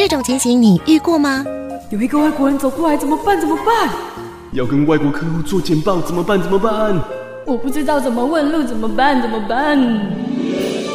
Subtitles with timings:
[0.00, 1.44] 这种情形你遇过吗？
[1.90, 3.38] 有一个外国人走过来，怎么办？
[3.38, 3.94] 怎么办？
[4.52, 6.40] 要跟外国客户做简报，怎么办？
[6.40, 6.98] 怎么办？
[7.44, 9.20] 我不知道怎么问路，怎么办？
[9.20, 9.78] 怎么办？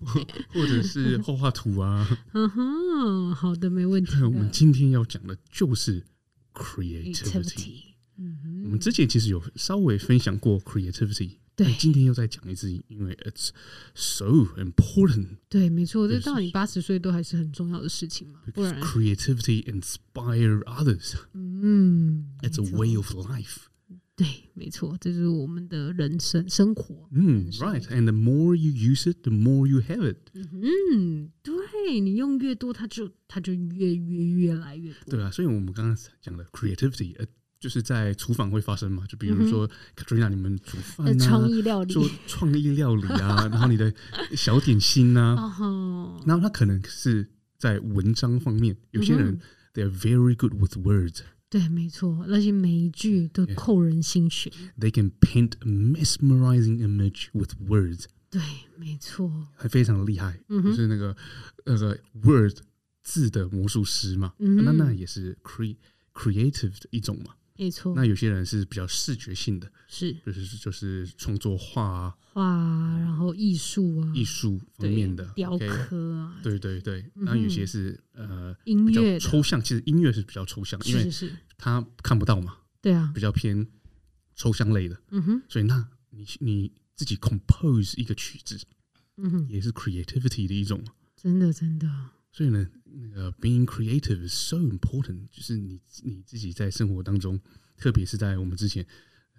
[0.54, 2.08] 或者是画画图啊。
[2.32, 4.22] 嗯哼，好的，没问题。
[4.22, 6.02] 我们今天要讲的就是。
[6.57, 7.95] Creativity，
[8.63, 13.49] 我们之前其实有稍微分享过 creativity，对，今天又再讲一次，因为 it's
[13.95, 14.25] so
[14.57, 15.37] important。
[15.49, 23.63] 对，没错，这到你八十岁都还是很重要的事情嘛，不然 creativity inspire others，嗯，it's a way of life。
[24.18, 27.08] 对，没错，这就是我们的人生生活。
[27.12, 30.16] 嗯，right，and the more you use it，the more you have it。
[30.34, 35.16] 嗯，对，你用越多，它就它就越越越来越多。
[35.16, 37.26] 对啊，所以我们刚刚讲的 creativity，呃，
[37.60, 43.94] 就是在厨房会发生嘛，就比如说 Katrina 你们煮饭啊，创意料理，做 创意料理啊，然后你的
[44.34, 45.36] 小点心啊，
[46.26, 49.38] 然后他可能是在文章方面，有些人
[49.74, 51.20] they're very good with words。
[51.50, 54.52] 对，没错，那些每一句都扣人心弦。
[54.78, 58.04] They can paint a mesmerizing image with words。
[58.30, 58.42] 对，
[58.76, 61.16] 没错，还非常厉害，嗯、就是那个
[61.64, 62.58] 那个 word
[63.02, 65.74] 字的魔术师嘛，嗯、那那也是 cre
[66.12, 67.34] creative 的一种嘛。
[67.58, 77.04] 没错，那有些人是比较视觉性的，是就是就是创作画啊，画啊，然后艺术啊，艺术方面的雕刻啊，对对对。
[77.14, 81.10] 那有些是呃音乐抽象，其实音乐是比较抽象，因为
[81.56, 83.66] 他看不到嘛，对啊，比较偏
[84.36, 84.96] 抽象类的。
[85.10, 88.56] 嗯哼，所以那你你自己 compose 一个曲子，
[89.16, 90.80] 嗯哼，也是 creativity 的一种，
[91.16, 91.88] 真的真的。
[92.38, 97.40] 所以呢，那个 being creative is so important，就是你你自己在生活当中，
[97.76, 98.86] 特别是在我们之前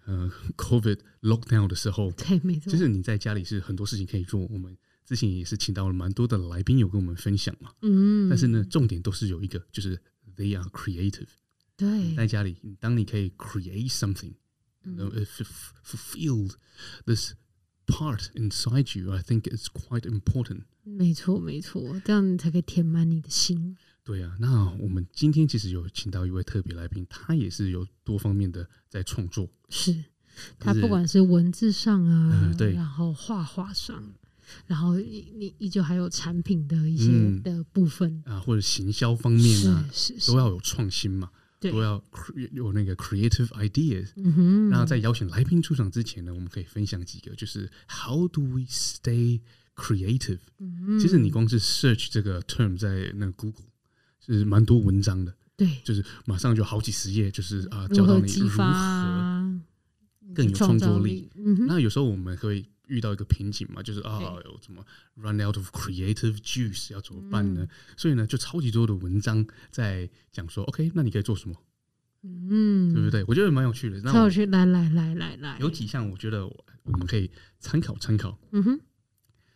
[0.06, 4.46] 呃 COVID lockdown 的时候，对，没错，就是你在家里是很多事情可以做。
[4.48, 7.72] 我们之前也是请到了蛮多的来宾，有跟我们分享嘛。
[7.84, 9.98] 嗯，但是呢，重点都是有一个，就是
[10.36, 11.30] they are creative。
[11.78, 16.52] 对，在家里，当你可以 create something，fulfill
[17.06, 17.32] this
[17.90, 20.62] part inside you, I think it's quite important。
[20.84, 23.76] 没错，没错，这样你才可以填满你的心。
[24.04, 29.48] 对啊，那我们今天其实有请到一位特别来宾，他也是有多方面的在创作。
[29.70, 30.04] 是
[30.58, 34.02] 他不管是文字上啊，呃、对，然后画画上，
[34.66, 37.12] 然后你你依旧还有产品的一些
[37.42, 41.30] 的部分、嗯、啊，或者行销方面啊，是是是都要有创新嘛。
[41.60, 42.02] 都要
[42.52, 44.70] 有那个 creative ideas，嗯哼。
[44.70, 49.42] 然后在邀请来宾出场之前呢，我们可以分享几个，就是 How do we stay
[49.76, 50.40] creative？
[50.60, 53.66] 嗯，其实你光是 search 这个 term 在那个 Google
[54.26, 58.64] 是蛮多文章的，对，就是马上就好几十页，就是啊，教到你如何
[60.34, 61.30] 更有创作力。
[61.36, 67.62] 嗯，那有时候我们会遇到一个瓶颈嘛，就是啊，有什么 run out of creative juice 要怎么办呢？
[67.64, 71.56] 嗯、所以呢，就超级多的文章在讲说，OK，那你可以做什么？
[72.24, 73.24] 嗯，对不对？
[73.28, 74.02] 我觉得蛮有趣的。
[74.02, 78.38] 超有趣，来来来来来，有几项我觉得我们可以参考参考。
[78.52, 78.80] 嗯哼，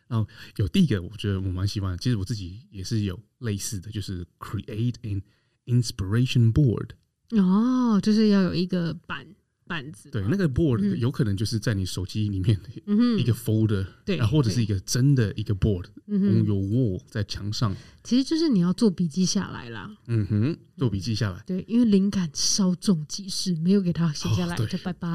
[0.08, 0.26] 然后
[0.56, 5.22] 有第一个，我觉得我蛮喜欢的，其实我自己也是有类似的，就是 create an
[5.66, 6.92] inspiration board。
[7.32, 9.28] 哦，就是要有一个板。
[9.68, 10.12] 板子嘛。
[10.12, 11.00] 对，那个 board 嗯。
[11.00, 16.30] 有可能就是在你手机里面嗯一个 folder，对然后或者是一个真的一个 board 嗯哼。
[16.42, 19.90] on your wall 在墙上，其实就是你要做笔记下来啦。
[20.08, 21.44] 嗯哼，做笔记下来。
[21.46, 25.10] 对，因为灵感稍纵即逝，没有给它写下来、就拜拜。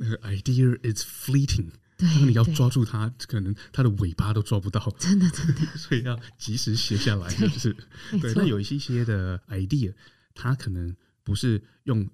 [0.00, 1.66] 那个 idea is fleeting，
[1.96, 7.76] 对，当你要抓住它，可能它的尾巴都抓不到，真的真的， 所以要及时写下来，对就是。
[8.20, 8.32] 对。
[8.34, 9.92] 那有一些些的 idea，
[10.34, 12.08] 它可能不是用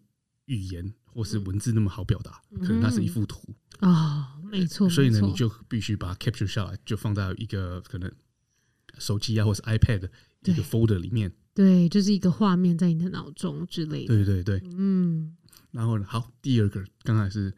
[0.47, 3.43] 语言或是文字那么好表达，可能它是一幅图，
[3.81, 8.09] 哦，没错，所以呢，你就必须把它 capture 下来，就放在一个可能
[8.99, 10.09] 手机啊，或是 iPad
[10.45, 11.33] 一个 folder 里面。
[11.55, 14.15] 对，就是一个画面在你的脑中之类的。
[14.15, 14.63] 对对对。
[14.77, 15.37] 嗯
[15.73, 17.53] 然后呢，好，第二个刚才是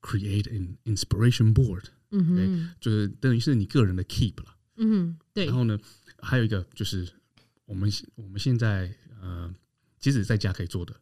[0.00, 4.56] create an inspiration board，嗯哼对就是等于是你个人的 keep 了。
[4.78, 5.78] 嗯，对然，后呢，
[6.20, 7.06] 还有一个就是
[7.66, 9.54] 我们我们现在呃，
[9.98, 10.94] 即使在家可以做的、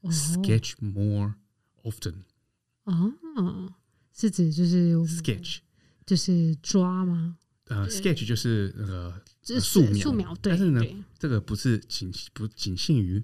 [0.00, 1.34] 哦 sketch more
[1.90, 2.14] often。
[2.84, 3.72] 哦，
[4.14, 5.58] 是指就是 sketch
[6.06, 7.36] 就是抓吗？
[7.66, 10.82] 呃，sketch 就是那个就是素描，素描，对，但是呢，
[11.18, 13.22] 这个不是仅不仅限于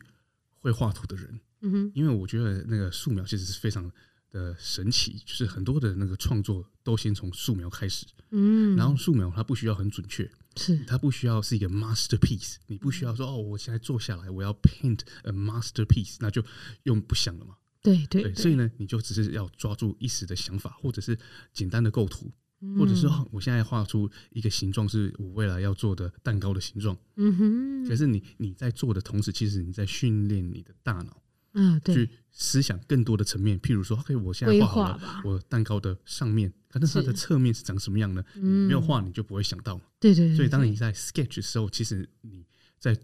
[0.61, 3.91] 会画图的人，嗯哼，因为我觉得那个素描其实是非常
[4.31, 10.77] 的神奇，就是很多的那个创作都先从素描开始，嗯，然后素描它不需要很准确，是。
[10.85, 16.45] 它不需要是一个 masterpiece，你不需要说哦，我现在坐下来我要 paint a masterpiece，那就
[16.83, 17.57] 用不想了嘛。
[17.85, 21.17] 对对对，所以呢，你就只是要抓住一时的想法，或者是
[21.53, 22.33] 简单的构图，
[22.63, 26.97] 嗯或者是哦，我现在画出一个形状是我未来要做的蛋糕的形状。
[27.17, 31.23] 嗯哼，可是你你在做的同时，其实你在训练你的大脑
[31.53, 33.61] 啊，对去，思想更多的层面。
[33.61, 38.25] 譬如说，OK，我现在画好了我蛋糕的上面，可是它的是侧面是长什么样呢？
[38.37, 39.79] 嗯没有画你就不会想到。
[40.01, 42.47] 对对，对对所以当你在 sketch 的时候，其实你
[42.79, 42.99] 在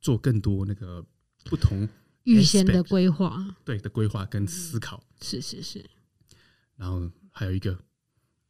[0.00, 1.04] 做更多那个
[1.44, 1.88] 不同
[2.24, 5.02] 预先的规划，对的规划跟思考。
[5.20, 5.84] 是是是，
[6.76, 7.78] 然后还有一个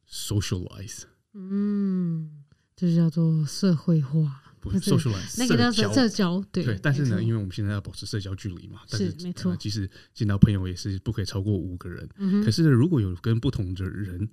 [0.09, 2.43] socialize，嗯，
[2.75, 12.07] 就是叫做社会化，不是是 socialize，那个叫做社交对对，但是呢，因为我们现在要保持社交距离嘛，但是没错呃即使见到朋友也是不可以超过五个人。
[12.17, 14.29] 嗯可是呢，如果有跟不同的人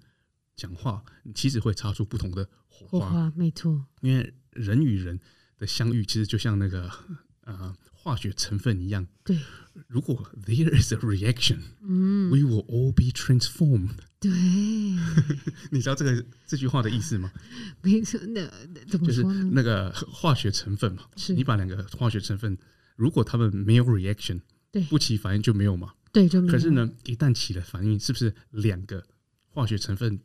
[0.57, 5.21] 讲话，你其实会擦出不同的火花，火花，没错，因为人与人
[5.59, 6.91] 的相遇，其实就像那个
[7.43, 7.75] 呃
[8.07, 9.05] 化学成分一样。
[9.25, 9.37] 对，
[9.89, 13.97] 如果 there is a reaction，嗯，we will all be transformed。
[14.21, 14.31] 对，
[15.73, 17.33] 你知道这个这句话的意思吗？
[17.83, 18.43] 没错，那
[18.73, 19.51] 那怎么就是说呢？
[19.53, 22.57] 那个化学成分嘛，是你把两个化学成分，
[22.95, 25.93] 如果他们没有 reaction，对不起反应就没有嘛。
[26.13, 29.05] 对，就没有可是，呢，一旦起了反应，是不是两个
[29.49, 30.21] 化学成分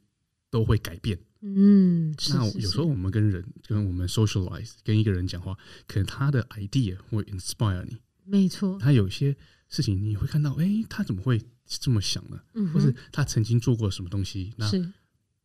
[0.51, 1.17] 都会改变？
[1.41, 5.57] 嗯，那有时候我们跟人跟我们 socialize，跟一个人讲话，
[5.87, 9.35] 可能他的 idea 会 inspire 你，没错，他有些
[9.69, 12.39] 事情你会看到，哎，他怎么会这么想呢？
[12.53, 14.91] 嗯，或是他曾经做过什么东西，那是，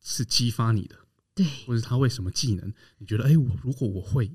[0.03, 0.97] 是激发你的，
[1.35, 4.31] 对，或是他为什么技能，你觉得，哎，我如果我会，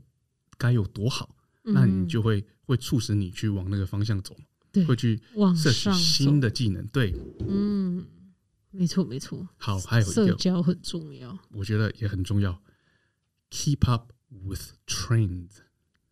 [0.57, 1.35] 该有多好？
[1.63, 4.35] 那你嗯就会会促使你去往那个方向走，
[4.71, 6.83] 对会去往摄取上新的技能。
[6.87, 7.13] 对，
[7.47, 8.03] 嗯，
[8.71, 12.61] 没错没错，好，还有一社交很重要，我觉得也很重要
[13.49, 15.57] ，keep up with trends。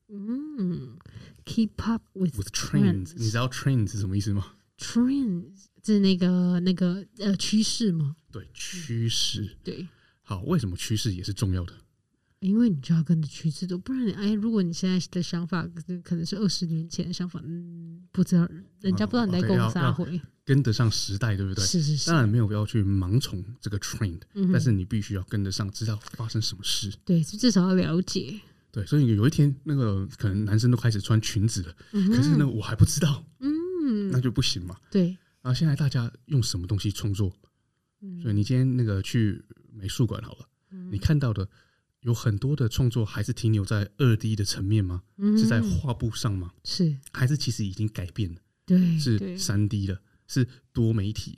[0.08, 0.98] 嗯
[1.46, 8.16] ，keep up with with trends，你知道 trend 是什么意思吗？trends 是那个那个呃趋势吗？
[8.32, 9.58] 对，趋势。
[9.64, 9.88] 对，
[10.22, 11.74] 好，为什么趋势也是重要的？
[12.40, 15.68] 因为你就要跟着趋势走，不然哎，如果你现在的想法
[16.04, 20.20] 可能是二十年前的想法，嗯，不知道人家不知道你在要啥回，
[20.50, 21.64] 跟得上时代，对不对？
[21.64, 26.92] 是是是当，然没有要去盲从这个 trend，、嗯但是你必须要跟得上，知道发生什么事。
[27.06, 28.34] 对，至少要了解，
[28.72, 34.76] 对，所以有一天，那个可能男生都开始穿裙子了，嗯可是呢，我还不知道，嗯，那就不行嘛。
[34.90, 35.10] 对，
[35.44, 37.32] 然后现在大家用什么东西创作？
[38.02, 40.48] 嗯所以你今天那个去美术馆好了，
[40.90, 41.48] 你看到的
[42.02, 45.04] 有很多的创作还是停留在二 D 的层面吗？
[45.18, 46.52] 嗯是在画布上吗？
[46.64, 48.38] 是还是其实已经改变了？
[48.66, 51.38] 对，是三 D 了，是多媒体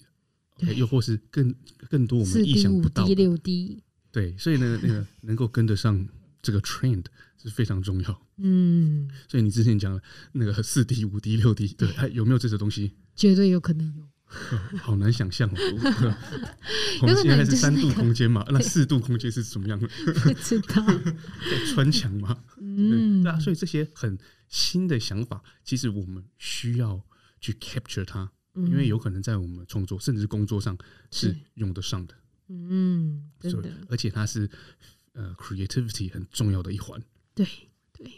[0.76, 1.56] 又或是更
[1.90, 3.16] 更多我四们意想不到的。
[3.16, 3.82] 六 D，
[4.12, 6.08] 对，所以呢，那个能够跟得上
[6.44, 7.06] 这个 trend
[7.42, 8.28] 是非常重要。
[8.38, 12.94] 嗯，所以你之前讲的那个四 D、五 D、六 D，对，还有没有这种东西？
[13.16, 15.56] 绝对有可能有， 好难想象哦。
[17.02, 19.88] 我们现在是三度空间嘛，那四度空间是怎么样的？
[19.88, 22.38] 不知道，在 穿墙吗？
[22.60, 24.18] 嗯对啊，所以这些很
[24.48, 27.04] 新的想法，其实我们需要
[27.40, 30.78] 去 capture 它，因为有可能在我们创作甚至是工作上
[31.10, 32.16] 是是用得上的。
[32.48, 34.50] 嗯，真的，而且它是
[35.14, 37.02] 呃 creativity 很重要的一环。
[37.34, 37.48] 对
[37.94, 38.12] 对，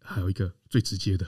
[0.00, 1.24] 还有一个最直接的，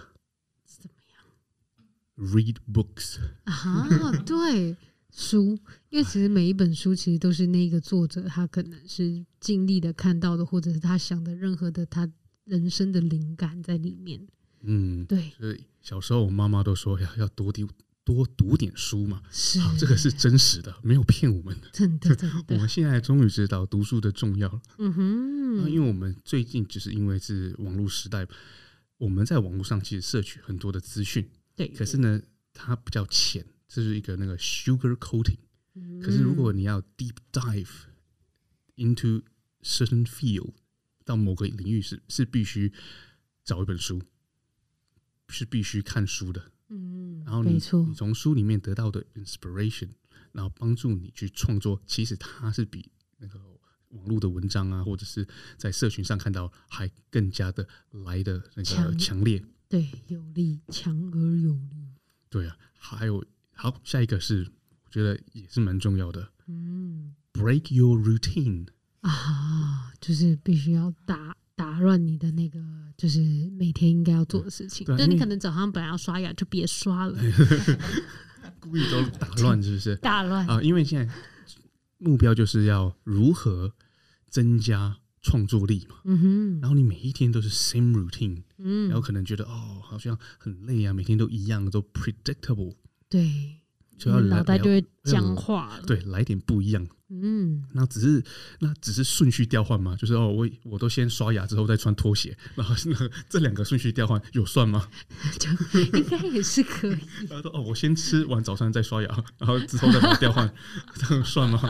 [0.65, 3.87] 怎么样？read books 啊，
[4.27, 4.77] 对
[5.13, 5.57] 书，
[5.89, 12.11] 因为其实每一本书其实都是那个作者他可能是尽力的看到的，或者是他想的任何的他
[12.45, 14.27] 人生的灵感在里面。
[14.62, 15.31] 嗯，对。
[15.38, 17.69] 所以小时候我妈妈都说要要多读
[18.05, 21.69] 多读点书嘛，是这个是真实的，没有骗我们的。
[21.73, 22.55] 真的真的。
[22.55, 24.62] 我们现在终于知道读书的重要了。
[24.79, 28.27] 嗯哼，因为我们最近就是因为是网络时代，
[28.97, 31.29] 我们在网络上其实摄取很多的资讯。
[31.55, 32.21] 对，可是呢，
[32.55, 35.37] 它比较浅，这是一个那个 sugar coating。
[36.03, 37.69] 可是如果你要 deep dive
[38.77, 39.23] into
[39.62, 40.53] certain field，
[41.05, 42.73] 到某个领域是是必须
[43.45, 44.03] 找一本书，
[45.29, 46.53] 是必须看书的。
[46.69, 49.89] 嗯，然后你，你从书里面得到的 inspiration，
[50.33, 53.41] 然后帮助你去创作，其实它是比那个
[53.89, 57.67] 网络的文章啊，或者是在社群上看到还更加的
[58.05, 59.43] 来的那个强烈。
[59.69, 61.95] 对，有力，强而有力。
[62.29, 64.51] 对啊，还有好，下一个是
[64.85, 66.31] 我觉得也是蛮重要的。
[66.47, 68.67] 嗯，break your routine
[69.01, 72.61] 啊，就是必须要打打乱你的那个，
[72.99, 73.21] 就是
[73.59, 74.87] 每天应该要做的事情。
[74.99, 77.19] 就你可能早上本来要刷牙， 就别刷了，
[78.61, 79.97] 故意都打乱，是不是？
[79.97, 81.14] 打乱啊，因为现在
[81.97, 83.73] 目标就是要如何
[84.28, 84.99] 增加。
[85.21, 92.73] 创作力嘛，嗯哼，然后你每一天都是 same routine，嗯，然后可能觉得哦，好像很累啊，每天都一样，都 predictable，
[93.11, 93.57] 对，
[93.99, 98.23] 就要脑袋就会僵化了，对，来点不一样，嗯，那只是
[98.61, 104.88] 那只是顺序调换嘛，就是哦，我我都先刷牙之后再穿拖鞋，然后那个 这两个顺序调换有算吗？
[105.38, 105.50] 就
[105.81, 106.99] 应该也是可以。
[107.28, 110.52] 他说哦，我先吃完早餐再刷牙，然后之后再把它调换，
[110.95, 111.61] 这样算吗？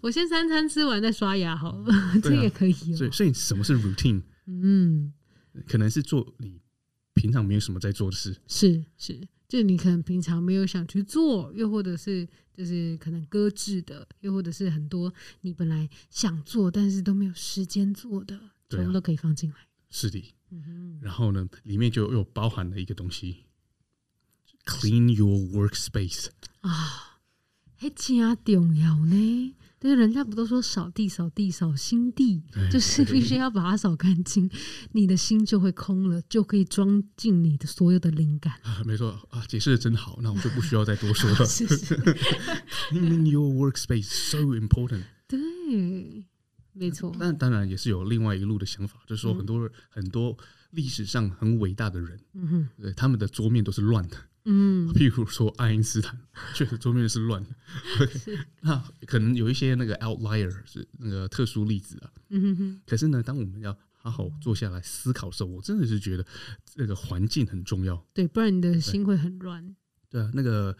[0.00, 2.96] 我先三餐吃完再刷牙好了，啊、这也可以、哦。
[2.96, 4.22] 所以，所以什么是 routine？
[4.46, 5.12] 嗯，
[5.66, 6.60] 可能是做你
[7.14, 18.38] 平常没有什么在做的事，是是，就你可能平常没有想去做，又或者是就是可能搁置的，又或者是很多你本来想做但是都没有时间做的，
[18.68, 19.56] 全部都可以放进来。
[19.90, 20.98] 是的，嗯哼。
[21.02, 23.38] 然后呢，里面就又包含了一个东西
[24.64, 26.28] ，clean your workspace
[26.60, 27.09] 啊，
[27.80, 29.54] 还加重要呢。
[29.78, 34.50] 但是人家不都说扫地、扫地、扫心地，就是必须要把它扫干净，
[34.92, 38.52] 你的心就会空了，就可以装进你的所有的灵感。
[38.62, 41.36] 啊，没错啊，解释的真好，那我就不需要再多说了。
[41.48, 41.96] 是是
[42.90, 45.04] ，Cleaning your workspace so important。
[45.26, 46.26] 对，
[46.74, 47.16] 没错。
[47.18, 50.36] 但当然也是有另外一路的想法，就是说很多、嗯、很多
[50.72, 54.18] 历史上很伟大的人，嗯哼，对，他们的桌面都是乱的。
[54.44, 56.18] 嗯，譬如说爱因斯坦，
[56.54, 57.50] 确实桌面是乱的。
[58.62, 62.10] 那可能有一些那个 outlier 是那个特殊例子啊。
[62.30, 62.82] 嗯哼哼。
[62.86, 66.24] 可是呢，当我们要好好坐下来思考的时候，我真的是觉得
[66.76, 68.02] 那个环境很重要。
[68.14, 69.76] 对，不然你的心会很乱。
[70.08, 70.76] 对啊，那个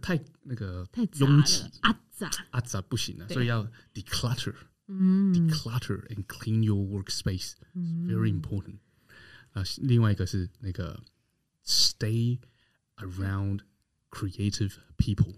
[0.00, 3.64] 太那个太拥挤，阿杂阿杂不行啊，所以要
[3.94, 4.54] declutter，
[4.88, 8.78] 嗯，declutter and clean your workspace，very important。
[9.52, 10.98] 啊，另外一个是那个
[11.64, 12.38] stay。
[13.02, 13.62] Around
[14.12, 15.34] creative people，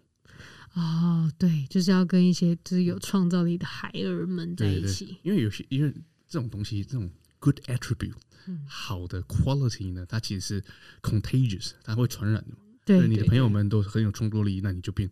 [0.75, 5.16] 哦，对，就是要跟一些就是有创造力的孩儿们在一起。
[5.23, 5.90] 因为有些因为
[6.28, 8.12] 这种东西，这种 good attribute，
[8.47, 10.64] 嗯，好的 quality 呢，它其实是
[11.00, 12.54] contagious，它会传染的。
[12.85, 15.11] 对，对，你的朋友们都很有创作力，那你就变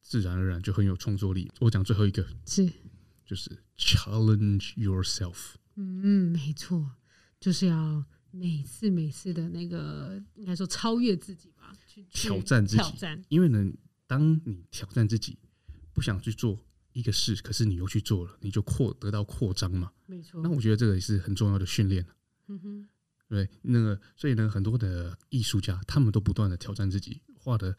[0.00, 1.48] 自然而然就很有创作力。
[1.60, 2.68] 我讲最后一个是，
[3.24, 5.54] 就是 challenge yourself。
[5.76, 6.90] 嗯，没错，
[7.38, 8.04] 就是要。
[8.34, 11.61] 每次每次的那个，应该说超越自己吧，去
[12.12, 12.82] 挑战自己。
[12.82, 13.72] 挑战，因为呢，
[14.06, 15.38] 当你挑战自己，
[15.92, 16.58] 不想去做
[16.92, 19.92] 一个事，可是你又去做了，你就扩得到扩张嘛。
[20.06, 20.40] 没错。
[20.42, 22.06] 那我觉得这个也是很重要的训练。
[22.48, 22.88] 嗯哼。
[23.28, 27.74] 对，那个所以呢，很多的艺术家他们都不断的挑战自己，画的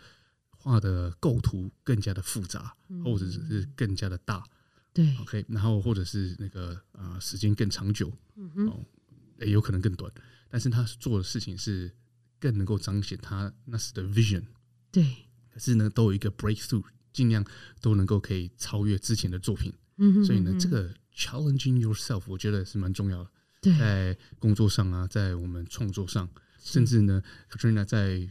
[0.49, 4.43] 画的构图更加的复杂，或者是更加的大。
[4.91, 5.15] 对。
[5.17, 8.11] OK，然后或者是那个啊、呃，时间更长久。
[8.35, 8.85] 嗯哼。
[9.39, 10.11] 也有可能更短。
[10.49, 11.91] 但是他做的事情是
[12.43, 14.43] 更能够彰显他那时的 vision，
[14.91, 15.01] 对。
[15.49, 16.83] 可是呢，都有一个 breakthrough，
[17.13, 17.45] 尽量
[17.79, 19.71] 都能够可以超越之前的作品。
[19.97, 20.25] 嗯哼嗯哼。
[20.25, 23.29] 所以呢，这个 challenging yourself，我觉得是蛮重要的。
[23.61, 23.77] 对。
[23.77, 26.27] 在工作上啊，在我们创作上，
[26.61, 28.27] 甚至呢，Katrina 在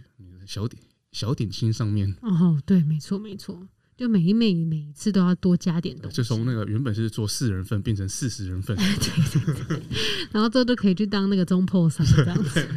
[0.47, 2.15] 小点小点心上面。
[2.21, 3.67] 哦，对，没错，没错。
[3.97, 9.83] 就每一每每一次都要多加点东西，就从那个原本是做四人份变成四十人份， 对对对，
[10.33, 12.69] 然后这都可以去当那个中破三这样子。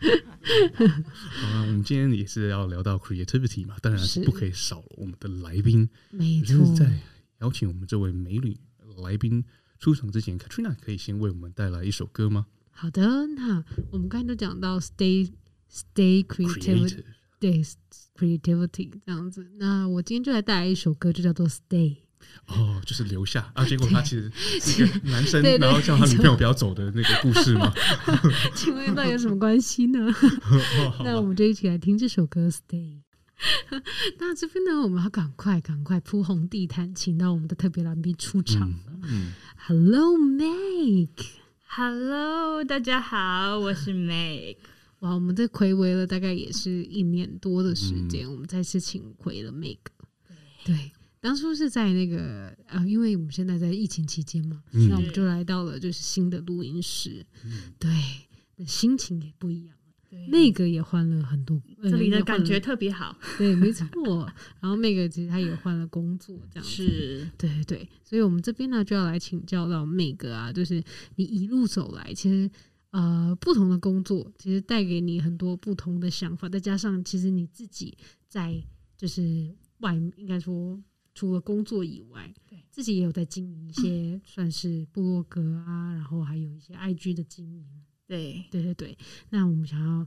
[0.42, 5.88] 好 啊，我们今天也是要聊到 creativity 嘛，当然是不可以少了我们的来宾。
[6.10, 7.00] 没错，在
[7.40, 8.56] 邀请我们这位美女
[9.02, 9.44] 来宾
[9.78, 12.46] 出场之前，Katrina 可以先为我们带来一首歌吗？
[12.70, 15.30] 好的，那我们刚才都讲到 stay
[15.70, 17.02] stay creative。
[17.38, 17.60] 对
[18.16, 19.44] ，creativity 这样子。
[19.56, 21.96] 那我今天就来带来一首歌，就叫做 Stay。
[22.46, 23.64] 哦，就是留下啊！
[23.64, 27.72] 结果他其实是一个男生， 然后叫他女朋友不要走的那个故事吗？
[28.54, 30.06] 请问那有什么关系呢？
[31.04, 33.00] 那我们就一起来听这首歌 Stay。
[34.18, 38.70] 那这边呢，我们要赶快赶快铺红地毯，请到我们的特别来宾出场。
[38.86, 40.16] 嗯嗯、Hello
[41.38, 41.52] Meg，Hello
[42.62, 44.58] 大家好，我是 Meg。
[45.00, 49.78] 哇，我们这睽违了大概也是一年多的时间，嗯、我们再次请回了 Meg。
[50.64, 50.92] 对。
[51.22, 57.88] 对当初是在那个呃，因为我们现在在疫情期间嘛，那、嗯、我们就来到了就是新的录音室，嗯、对，
[58.56, 59.76] 那心情也不一样。
[60.10, 63.16] 对，那个也换了很多，这里的感觉特别好。
[63.38, 63.86] 对，没错。
[64.60, 66.68] 然后那个其实他也换了工作，这样子。
[66.68, 67.88] 是，对对对。
[68.04, 70.82] 所以我们这边呢就要来请教到那个啊，就是
[71.14, 72.50] 你一路走来，其实
[72.90, 77.96] 呃不同的工作，其实带给你很多不同的想法，再加上其实你自己
[78.28, 78.60] 在
[78.98, 80.82] 就是外应该说。
[81.14, 87.66] 除了工作以外，对自己也有在经营一些算是部落格啊，然后还有一些 IG 的经营。
[88.06, 88.98] 对对对对，
[89.30, 90.06] 那我们想要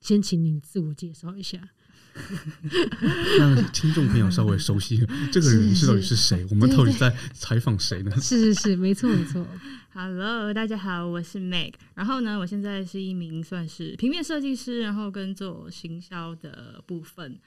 [0.00, 1.68] 先请您自我介绍一下，
[3.38, 4.98] 让听众朋友稍微熟悉
[5.32, 6.46] 这个人是到底是谁？
[6.50, 8.10] 我们到底在采访谁呢？
[8.20, 9.44] 是是是，没错没错。
[9.92, 11.72] Hello，大家好，我是 Meg。
[11.94, 17.40] 然后呢，我现在是一名算是平面设计师，然后跟做行销的部分。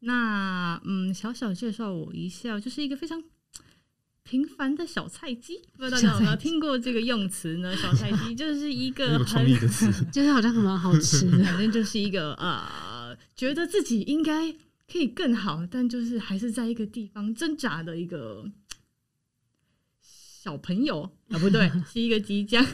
[0.00, 3.22] 那嗯，小小介绍我一下，就是一个非常
[4.22, 5.58] 平凡的小菜鸡。
[5.76, 7.74] 不知道大家有没有听过这个用词呢？
[7.76, 9.46] 小菜鸡 就是一个很
[10.12, 14.52] 就是好像很蛮好吃的，反正就是一个呃，觉得自己应该
[14.90, 18.50] 可以更好，但就是还是在一个地方挣扎的一个
[20.00, 22.64] 小朋友啊，不对， 是一个即将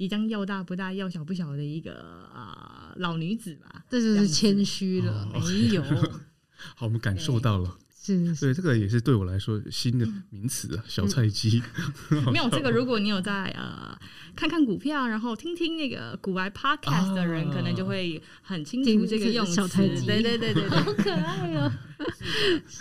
[0.00, 1.92] 即将要大不大要小不小的一个
[2.32, 3.84] 啊、呃、老女子吧。
[3.90, 5.82] 这就是谦虚了，哦、没有。
[6.74, 11.62] 好，我们感受到了，是，对，这个也是对我来说新的名词啊，小菜鸡。
[12.32, 13.94] 没有这个，如果你有在呃
[14.34, 19.52] 看看股票，然后听听那个股外 Podcast 的人，可能就会很清楚这个用词。
[19.52, 21.70] 小菜鸡，对对对对，好可爱哦。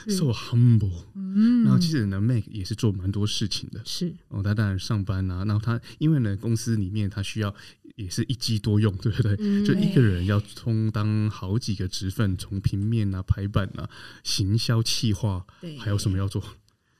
[0.07, 4.13] So humble，嗯，然后其实呢，Meg 也是做蛮多事情的，是。
[4.29, 7.53] 哦，他当然上班啊，然后他因为呢，公司里面他需要。
[7.99, 9.35] 也是一机多用，对不对？
[9.39, 13.89] 嗯、就一个人要充当好几个职份，从平面啊、排版啊、
[14.23, 16.41] 行销企划，对还有什么要做？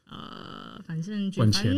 [0.09, 1.73] 呃，反正赚钱。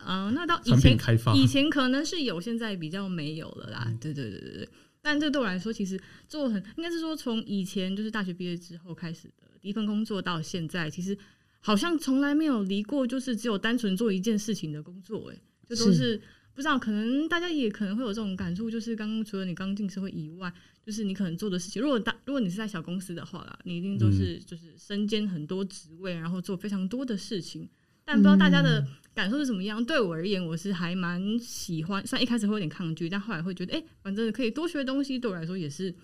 [0.00, 3.84] 呃，那到以前开发以前可能是有，现在比较没有了啦。
[3.86, 4.68] 嗯、对对对对对。
[5.00, 11.16] 但这对我来说，其实做很应该是说，从以前就是大学毕业之后开始的第一份工作到现在，其实
[11.60, 16.20] 好像从来没有离过，就是只有单纯做一件事情的工作，哎，就都是。
[16.54, 20.52] 不知道，可能大家也可能会有这种感触，就是刚刚除了你刚进社会以外，
[20.86, 21.82] 就是你可能做的事情。
[21.82, 27.68] 如果大，如果你是在小公司的话啦，你一定都是就是身兼很多职位，然后做非常多的事情。
[28.04, 29.84] 但不知道大家的感受是怎么样？
[29.84, 35.94] 对我而言，我是还蛮喜欢，虽然一开始会有点抗拒，但后来会觉得，哎、欸，反正可以多学东西，对我来说也是。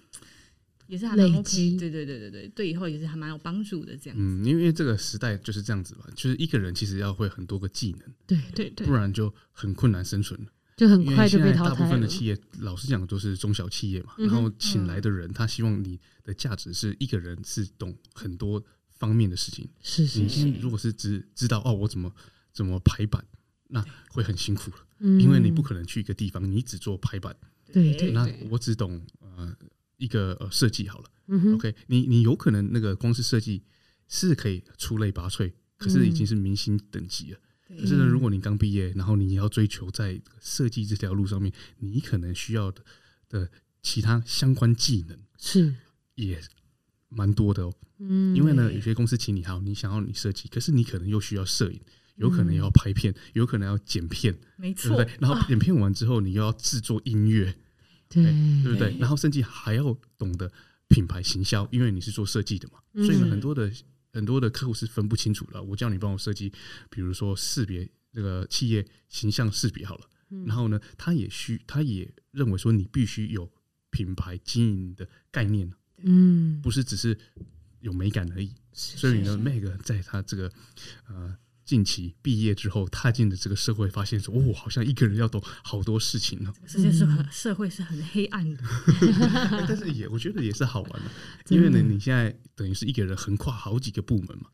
[0.91, 4.17] 也是还蛮 OK，对对对对对，对以后也是还蛮有帮助的这样。
[4.19, 10.39] 嗯，因为这个时代就是这样子吧，就是一个人其实要会很多个技能，对对对，不然就很困难生存。
[10.43, 11.71] 了，就很快就被淘汰了。
[11.71, 19.69] 大部分的企业，老实讲都是中小企业嘛，然后请来的人，他希望你的价值是一个人是懂很多方面的事情。
[19.83, 22.13] 是是是，你如果是只知道哦，我怎么
[22.53, 23.25] 怎么排版，
[23.69, 24.77] 那会很辛苦了，
[25.21, 27.37] 因为你不可能去一个地方，你只做排版，
[27.71, 29.55] 对对，那我只懂呃
[30.01, 31.05] 一个呃设计好了。
[31.29, 33.63] 嗯，OK，你你有可能那个光是设计
[34.09, 37.39] 是可以出类拔萃，可是已经是明星等级了。
[37.69, 42.83] 嗯、可是呢，如果你刚毕业，然后你要追求在设计这条路上面，你可能需要的
[43.29, 43.49] 的
[43.81, 45.73] 其他相关技能是
[46.17, 46.41] 也
[47.09, 47.73] 蛮多的哦。
[47.99, 51.81] 嗯，因为呢，有些公司请你好，你想要你设计，可是你可能又需要摄影，
[52.17, 55.09] 有可能要拍片，有可能要剪片，没错，对？
[55.21, 57.55] 然后剪片完之后，你又要制作音乐，
[58.11, 58.25] 对
[58.63, 58.95] 对不对？
[58.99, 60.53] 然后甚至还要懂得。
[60.93, 63.71] 品牌行销，因为你是做设计的嘛，所以呢，很多的
[64.13, 65.63] 很多的客户是分不清楚的。
[65.63, 66.53] 我叫你帮我设计，
[66.91, 70.11] 比如说识别这个企业形象识别好了，
[70.47, 73.49] 然后呢，他也需他也认为说你必须有
[73.93, 77.17] 品牌经营的概念，嗯，不是只是
[77.79, 78.53] 有美感而已。
[78.73, 80.53] 所以呢，Meg 在他这个
[81.07, 81.39] 呃。
[81.71, 88.65] 近期毕业之后，踏进的这个社会，发现说：“哦，好像一个人要懂好多事情呢。”世界是很社会是很黑暗的，
[89.69, 91.09] 但是也我觉得也是好玩的，
[91.55, 94.51] 因为呢，你现在等于是一个人横跨好几个部门嘛，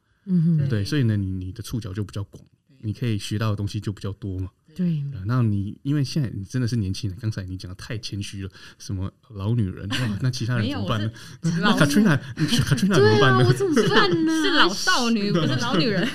[0.68, 2.44] 对，所以呢，你你的触角就比较广，
[2.82, 4.50] 你可以学到的东西就比较多嘛。
[4.76, 11.10] 对，那你因为现在你真的是年轻人，刚才你讲的太谦虚了，什么老女人哇，那其他人 怎么办呢？
[11.40, 13.46] 那 Katrina，Katrina 怎么办呢？
[13.48, 14.32] 我怎么 办呢？
[14.42, 16.06] 是老少女， 不是老女人，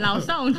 [0.00, 0.56] 老少女。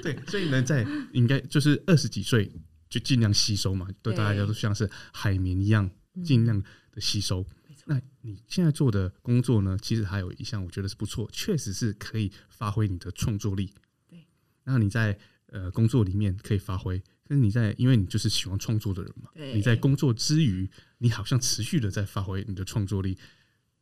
[0.00, 2.48] 对，所以呢，在应该就是二十几岁
[2.88, 5.90] 就尽量吸收嘛，对大家都像是海绵一样，
[6.22, 6.62] 尽量
[6.92, 7.44] 的吸收。
[7.86, 9.76] 那你现在做的工作呢？
[9.82, 13.72] 其实还有一项，我觉得是不错，确实是可以发挥你的创作力。
[14.08, 14.26] 对，
[14.64, 23.16] 那你在呃工作里面可以发挥，可是你在，因为你就是喜欢创作的人嘛，对你在工作之余，你好像持续的在发挥你的创作力，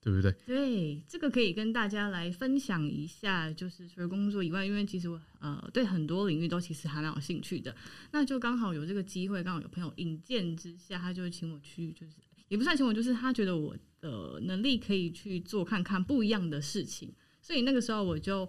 [0.00, 0.32] 对不对？
[0.46, 7.74] 对，这个可以跟大家来分享一下，就是除了工作以外，因为其实我呃对很多领域都其实还蛮有兴趣的，
[8.12, 12.14] 那就刚好有这个机会，刚好有朋友引荐之下，他就请我去，就是
[12.48, 13.76] 也不算请我，就是他觉得我。
[13.98, 18.48] 的能力可以去做看看不一样的事情，所以那个时候我就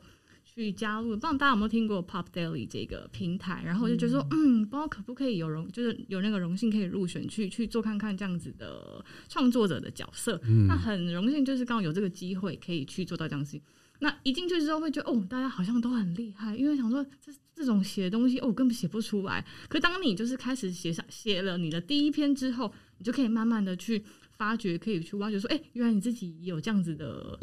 [0.58, 1.10] 去加入。
[1.10, 3.62] 不知道大家有没有听过 Pop Daily 这个平台？
[3.64, 10.40] 然后我就觉得说，嗯，不知道可不可以有荣，就是有那个荣幸可以入选去去做看看这样子的创作者的角色。
[10.46, 13.62] 嗯、那很荣幸，就是刚好有这个机会可以去做到这样子。
[14.00, 19.44] 那一进去之后会觉得，哦，大家好像都很厉害，因为想说这这种写的东西，哦，我根本写不出来。
[19.68, 24.04] 可当你就是开始写上写了你的第一篇之后，你就可以慢慢的去。
[24.38, 27.36] 发掘可以去挖掘，说，哎、原来你自己有这样子的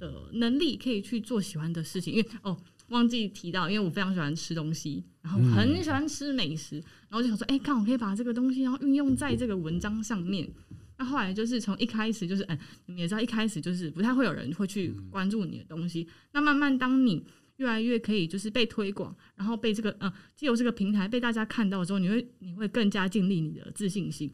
[0.00, 2.12] 的能力，可以去做喜欢的事情。
[2.12, 10.50] 因为哦，忘记提到，因为我非常喜欢吃东西，然后很喜欢吃美食，然后就想说，哎、欸，刚好可以把这个东西，然后运用在这个文章上面。
[10.98, 16.08] 那后来就是从一开始就是，哎、欸，你们也知道，一开始就是不太会有人会去关注你的东西。
[16.32, 17.24] 那慢慢当你
[17.62, 24.30] 越来越可以就是被推广，然后被这个呃，既有这个平台被大家看到之后，你会你会更加建立你的自信心。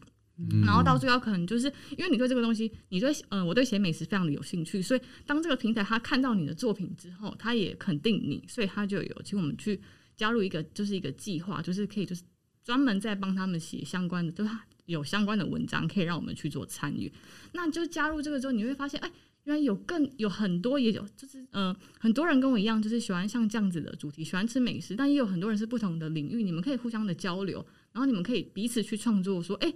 [0.63, 9.79] 然后到最后可能就是因为你对这个东西，你对嗯，我对写美食非常的有兴趣，所以当这个平台他看到你的作品之后，他也肯定你，所以他就有请我们去
[10.15, 12.23] 加入一个就是一个计划，就是可以就是
[12.63, 14.49] 专门在帮他们写相关的，就是
[14.85, 17.11] 有相关的文章可以让我们去做参与。
[17.51, 19.11] 那就加入这个之后，你会发现，哎，
[19.45, 29.73] 原来有更有很多也有就是嗯，很多人跟我一样，就是喜欢像这样子的主题，喜欢吃美食，但也有很多人是不同的领域，你们可以互相的交流，然后你们可以彼此去创作，说，哎。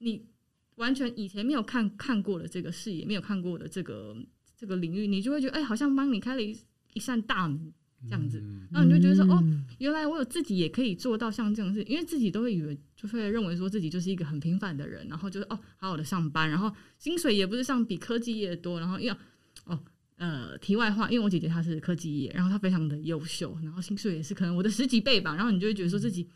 [0.00, 0.24] 你
[0.76, 4.16] 完全以前没有看看过的这个视野，没有看过的这个
[4.56, 6.56] 这个领域，你就会觉得，哎、好像帮你开了一
[6.92, 7.72] 一扇大门
[8.04, 9.42] 这样子，然后你就觉得说，哦，
[9.78, 19.16] 原来我有自己也可以做到像这样子，因为自己都会以为，就会认为说自己就是一个很平凡的人，然后就是哦，好好的上班，然后薪水也不是像比科技业多，然后要
[19.64, 19.78] 哦，
[20.16, 26.28] 呃，题外话，因为我姐姐她是科技业，然后她非常的优秀，然后薪水也是可能我的十几倍吧，然后你就会觉得说自己。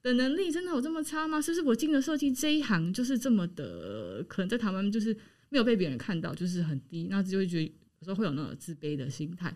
[0.00, 1.40] 的能力真的有这么差吗？
[1.40, 5.12] 是不是我进了设计这一行就是这么的，可能在台湾就是
[5.48, 9.54] 没有被别人看到，就是很低，那就会觉得有时候会有那种自卑的心态。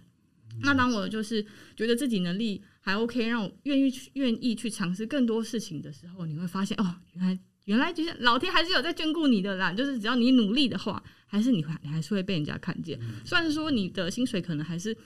[0.54, 1.44] 嗯、那当我就是
[1.76, 9.72] 觉得自己能力还 OK，让我愿意去愿意去尝试更多事情的时候，你会发现哦，原来原来就是老天还是有在眷顾你的啦。
[9.72, 12.98] 就是只要你努力的话，还是你还你还是会被人家看见。
[13.02, 14.96] 嗯、虽然说你的薪水可能还是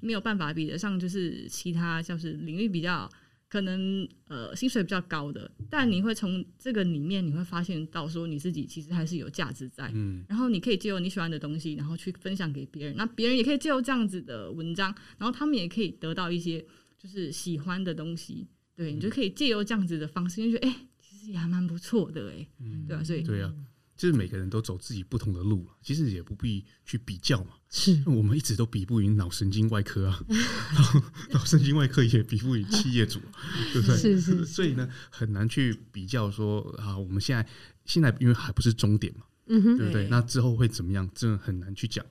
[0.00, 3.10] 没有办法比得上，就是其他像是领域比较。
[3.52, 16.64] 可能呃薪水比较高的，但你会从这个里面你会发现到说你自己其实还是有价值在，嗯，然后你可以借由你喜欢的东西，然后去分享给别人，那别人也可以借由这样子的文章，然后他们也可以得到一些
[16.96, 23.54] 就是喜欢的东西，对，你就可以借由这样子的方式，就觉得哎、欸，其实也还蛮不错的哎，嗯，对啊，所以对啊。
[24.02, 27.50] 就是每个人都走自己不同的路，其实也不必去比较嘛。
[27.70, 30.20] 是，我们一直都比不赢脑神经外科啊，
[31.30, 33.20] 脑神经外科也比不赢企业主，
[33.72, 33.96] 对不对？
[33.96, 34.44] 是是，是。
[34.44, 37.48] 所以呢，很难去比较说啊，我们现在
[37.84, 40.08] 现在因为还不是终点嘛，嗯哼，对不对？
[40.08, 41.08] 那之后会怎么样？
[41.14, 42.04] 真的很难去讲。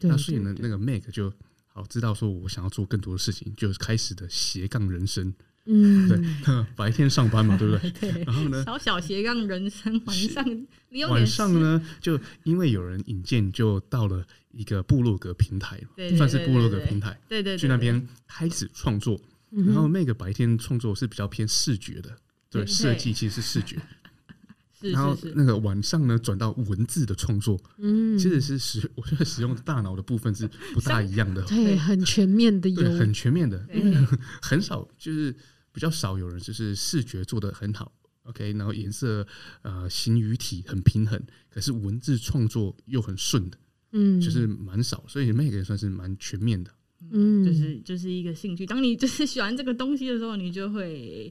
[0.00, 1.32] 那所以呢，那个 Meg 就
[1.68, 5.32] 好知道说，我想要做更多的事情，就是开始的斜杠人生。
[5.66, 7.90] 嗯，对，白天上班嘛， 对不对？
[8.12, 8.24] 对。
[8.24, 10.66] 然后呢，小小斜杠人生，晚上
[11.10, 15.80] 晚上呢，就因为有人引荐，就到了一个部落格平台，
[16.16, 17.18] 算是部落格平台。
[17.28, 17.58] 对对。
[17.58, 22.16] 去那边开始创作，然后那个白天创作是比较偏视觉的，
[22.48, 23.76] 对，设计其实是视觉。
[24.92, 33.96] 然后那个晚上呢，转到文字的创作，嗯，其实是使 我觉得使用大脑的部分是不大一样的，对，很全面的，对，很全面的，因为
[34.40, 35.34] 很少就是。
[35.76, 39.26] 比较少有人就是视觉做得很好，OK，然后颜色
[39.60, 43.58] 呃形与体很平衡，可是文字创作又很顺的，
[43.92, 46.70] 嗯，就是蛮少，所以 Meg 也算是蛮全面的，
[47.12, 48.64] 嗯，就是就是一个兴趣。
[48.64, 51.30] 当你就是喜欢这个东西的时候，你就会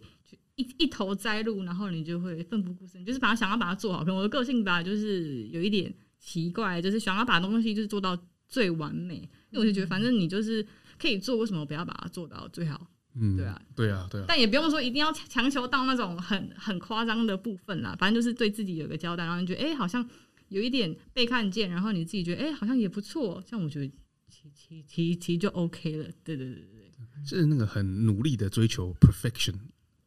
[0.58, 4.02] 一一头栽入，然后你就会奋不顾身，就是把它想要把它做好。
[4.02, 8.16] 可能我的个性吧，就是有一点奇怪，就是想要把东西就是做到
[8.48, 9.16] 最完美，
[9.50, 10.64] 因为我就觉得反正你就是
[11.00, 12.88] 可以做，为什么不要把它做到最好？
[13.18, 14.26] 嗯，对啊，对啊，对啊。
[14.28, 20.06] 但也不用说一定要强求到那种很很夸张的部分啦，反正就是对自己有个交代，然后你觉得哎、欸，好像
[20.50, 23.88] 有一点被看见，然后你自己觉得哎、欸，好像也不错，这样我觉得
[24.30, 26.10] 其其其其就 OK 了。
[26.24, 29.56] 对对对对对，是那个很努力的追求 perfection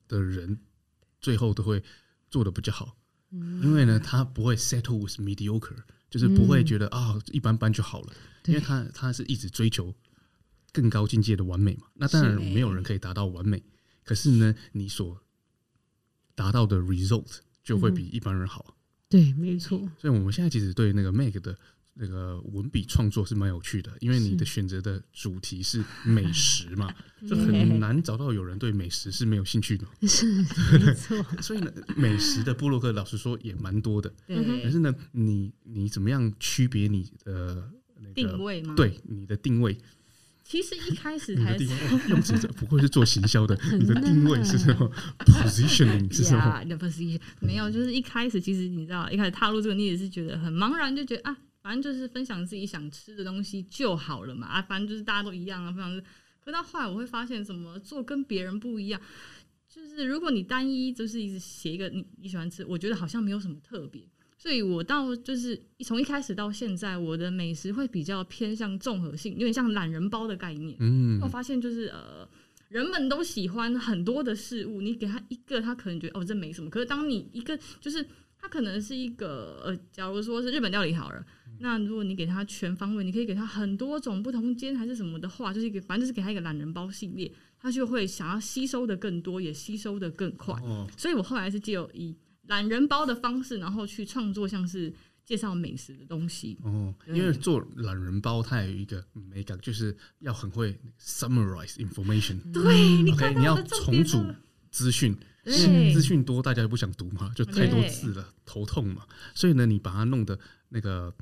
[0.06, 0.58] 的人，
[1.20, 1.82] 最后都会
[2.30, 2.94] 做的比较好，
[3.32, 5.76] 嗯、因为呢，他不会 settle with mediocre，
[6.10, 8.12] 就是不会觉得啊、嗯哦、一般般就好了，
[8.44, 9.94] 因为他他是一直追求。
[10.72, 11.86] 更高境界的完美嘛？
[11.94, 13.62] 那当然没有人可以达到完美，
[14.04, 15.20] 可是呢，你所
[16.34, 18.64] 达到的 result 就会比一般人好。
[18.68, 18.74] 嗯、
[19.08, 19.78] 对，没错。
[19.98, 21.58] 所以我们现在其实对那个 Meg 的
[21.94, 26.94] 那个文笔创作是蛮有趣的，因为你的选择的主题是美食嘛，
[27.28, 29.84] 就很难找到有人对美食是没有兴趣的。
[30.06, 30.26] 是，
[30.78, 31.20] 没错。
[31.42, 34.12] 所以呢，美食的布洛克老实说也蛮多的。
[34.26, 34.62] 对。
[34.62, 37.68] 可是呢，你你怎么样区别你的
[38.00, 38.74] 那个定位吗？
[38.76, 39.76] 对，你的定位。
[40.48, 41.66] 其实一开始还是
[42.08, 43.54] 用词，不会是做行销的。
[43.78, 44.90] 你的定位是什么？
[45.20, 46.62] Positioning 是什么？
[46.64, 54.46] 你的 position 没有，就是一开始其实你知道，一开始踏入这个，你也是觉得很茫然，就觉得啊，反正就是分享自己想吃的东西就好了嘛。
[54.46, 56.02] 啊，反正就是大家都一样啊，分享。
[56.42, 58.98] 可到后来我会发现，怎么做跟别人不一样？
[59.68, 64.02] 就是如果你单一就是一直写一个你你喜欢吃，我觉得好像没有什么特别。
[64.40, 70.76] 所以我到就是从一开始到现在，我的美食会比较偏向综合性，有点像懒人包的概念。
[70.78, 72.26] 嗯，我发现就是呃，
[72.68, 76.70] 人们都喜欢很多的事物，你给他一个，他可能觉得哦这没什么。
[76.70, 78.06] 可是当你一个就是
[78.40, 81.26] 他可能是一个呃，假如说是日本料理好了，
[81.58, 90.54] 那如果你给他全方位，你可以给他很多种不同间还是什么的话，就是一个反正就是给他一个懒人包系列，他就会想要吸收的更多，也吸收的更快。
[90.62, 92.14] 哦，所以我后来是借由一。
[92.48, 94.92] 懒人包的方式，然后去创作像是
[95.24, 96.94] 介绍美食的东西哦。
[97.06, 102.40] 因为做懒人包，它有一个美感，就是要很会 summarize information。
[102.52, 104.24] 对，OK，你要重组
[104.70, 109.06] 资讯，资讯多，大家就不想读嘛，就太多字了，头痛嘛。
[109.34, 110.38] 所以呢，你把它弄得
[110.70, 111.14] 那个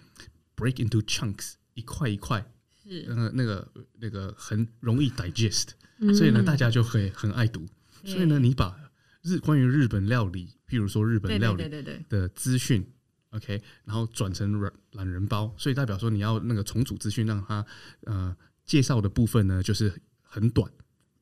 [0.57, 2.45] break into chunks，一块一块，
[2.85, 3.69] 是那个那个
[4.01, 5.71] 那个很容易 digest，
[6.17, 7.67] 所以呢，大家就会很爱读。
[8.05, 8.79] 所以呢，你把
[9.27, 10.49] 日关于日本料理。
[10.69, 11.65] 譬如说日本料理
[12.09, 12.85] 的资讯
[13.31, 17.65] ，OK，然后转成懒懒人包，所以代表说你要那个重组资讯，让它
[18.03, 20.69] 呃介绍的部分呢就是很短，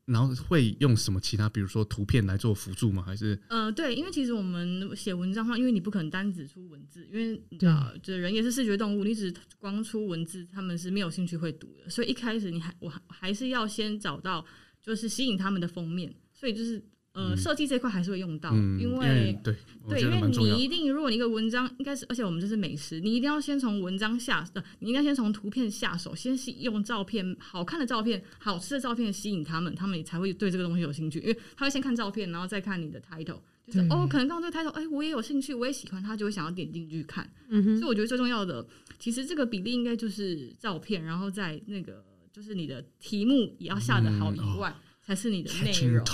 [0.07, 3.03] 然后会用什么其他，比如说图片来做辅助吗？
[3.03, 14.43] 还是呃对，因为其实我们写文章的话，因为你不可能单只出文字，因为你知道，这人也是视觉动物，你只光出文字，他们是没有兴趣会读的，所以一开始你还我还是要先找到
[14.81, 16.83] 就是吸引他们的封面，所以就是。
[17.15, 19.55] 呃，设计这块还是会用到，嗯、因为，对
[19.89, 37.25] 对，因为你一定，如果你一个文章应该是，而且我们这是美食，你一定要先从文章下，呃，你应该先从图片下手，先是用照片，好看的照片，好吃的照片吸引他们，他们也才会对这个东西有兴趣，因为他会先看照片，然后再看你的 title，就是哦，可能看到这个 title，哎，我也有兴趣，我也喜欢，他就会想要点进去看。
[37.49, 38.67] 嗯哼，所以我觉得最重要的，
[38.99, 44.69] 其实这个比例应该就是照片，然后在那个就是你的题目也要下得好以外。
[44.71, 44.75] 嗯哦
[45.07, 46.05] 才是你的内容。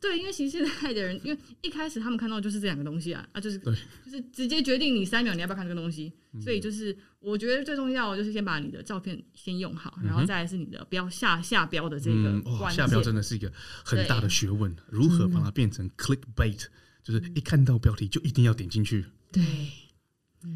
[0.00, 3.72] 对，因为其实现在的人，因为一开始他们看到就是这两个东西啊，啊，就是就
[4.10, 6.12] 是直接决定你三秒你要不要看这个东西。
[6.42, 12.42] 所以就是我觉得最重要的就是先把你的照片先用好，然后再来是你的标下下标的这个。
[12.70, 13.52] 下标真的是一个
[13.84, 16.64] 很大的学问，如何把它变成 clickbait，
[17.04, 19.04] 就是一看到标题就一定要点进去。
[19.30, 19.42] 对。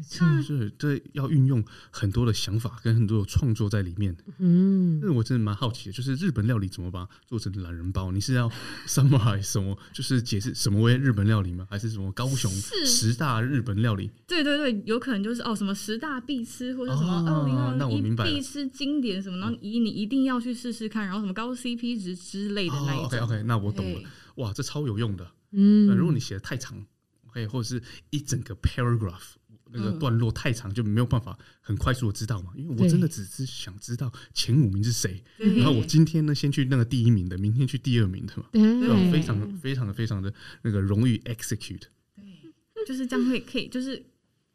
[0.07, 4.15] 是是，这要运用很多的想法跟很多的创作在里面。
[4.37, 8.11] 嗯，那我真的蛮好奇的，就是日本料理怎么把它做成懒人包？
[8.11, 8.49] 你是要
[8.87, 9.77] summarize 什么？
[9.93, 11.67] 就是解释什么为日本料理吗？
[11.69, 12.51] 还是什么高雄
[12.85, 14.09] 十大日本料理？
[14.27, 23.05] 对对对，有可能就是哦，什么十大必吃，或者什么二零二一必吃经典什么，然后一你一定要去试试看，然后什么高 CP 值之类的那一种。
[23.05, 24.01] OK OK，那我懂了。
[24.35, 25.27] 哇，这超有用的。
[25.51, 26.85] 嗯，如果你写的太长
[27.29, 29.33] ，OK，或者是一整个 paragraph。
[29.71, 32.51] 那个段落太长，就没有办法很快速的知道嘛。
[32.55, 41.83] 因为我真的只是想知道前五名是谁，然后我今天呢先去那个第一名的，明天去第二名的嘛，对，非常非常的非常的那个容易 execute。
[42.15, 44.03] 对，就是这样会可以，就是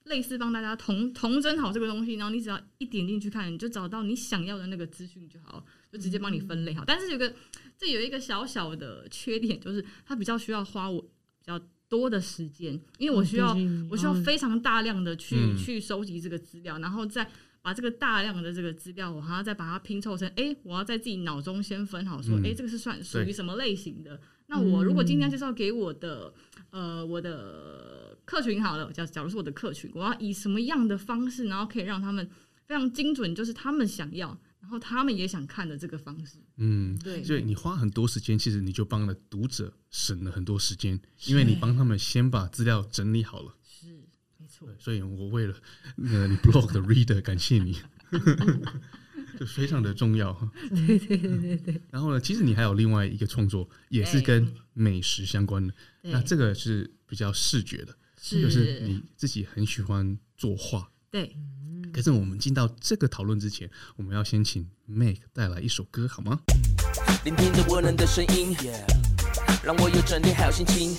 [0.05, 6.85] 类似帮大家同同整好这个东西，然后你只要一点进去看，你就找到你想要的那个资讯就好，就直接帮你分类好。
[6.85, 7.35] 但是有个
[7.79, 11.61] 这有一个小小的缺点，就是它比较需要花我比较。
[11.97, 13.57] 多的时间，因为我需要，
[13.89, 17.31] 我需要非常大量的去、嗯、去收集这个资料，然后再
[17.63, 24.21] 把这个大量的这个资料，我还要再把它拼凑成，哎、欸，我要在自己脑中先分好，说，哎、嗯欸，这个是算属于什么类型的？
[24.49, 26.35] 那我如果今天介绍给我的，
[26.71, 32.29] 呃，我的客群好了，假假如是我的客群，我要以什么样的方式，然后可以让他们
[32.67, 34.37] 非常精准，就是他们想要。
[34.65, 36.39] 然后他们也想看的这个方式。
[36.57, 43.55] 嗯，对，所以你花很多时间，其实你就帮了读者省了很多时间，因为你帮他们先把资料整理好了。
[43.63, 43.89] 是，
[44.39, 44.67] 没错。
[44.79, 45.55] 所以我为了
[45.99, 47.77] 呃你 blog 的 reader 感谢你。
[49.39, 50.33] 就非常的重要，
[50.71, 51.83] 对对对对对。
[51.91, 55.75] 然后呢，其实你还有另外一个创作，也是跟美食相关的。
[56.03, 60.91] 那这个是比较视觉的，就是你自己很喜欢作画。
[61.11, 61.37] 对。
[61.95, 66.41] 可是我们进到这个讨论之前，我们要先请 Meg 带来一首歌，好吗？
[67.25, 68.57] 聆听着温暖的声音，
[69.63, 70.97] 让我有整天好心情，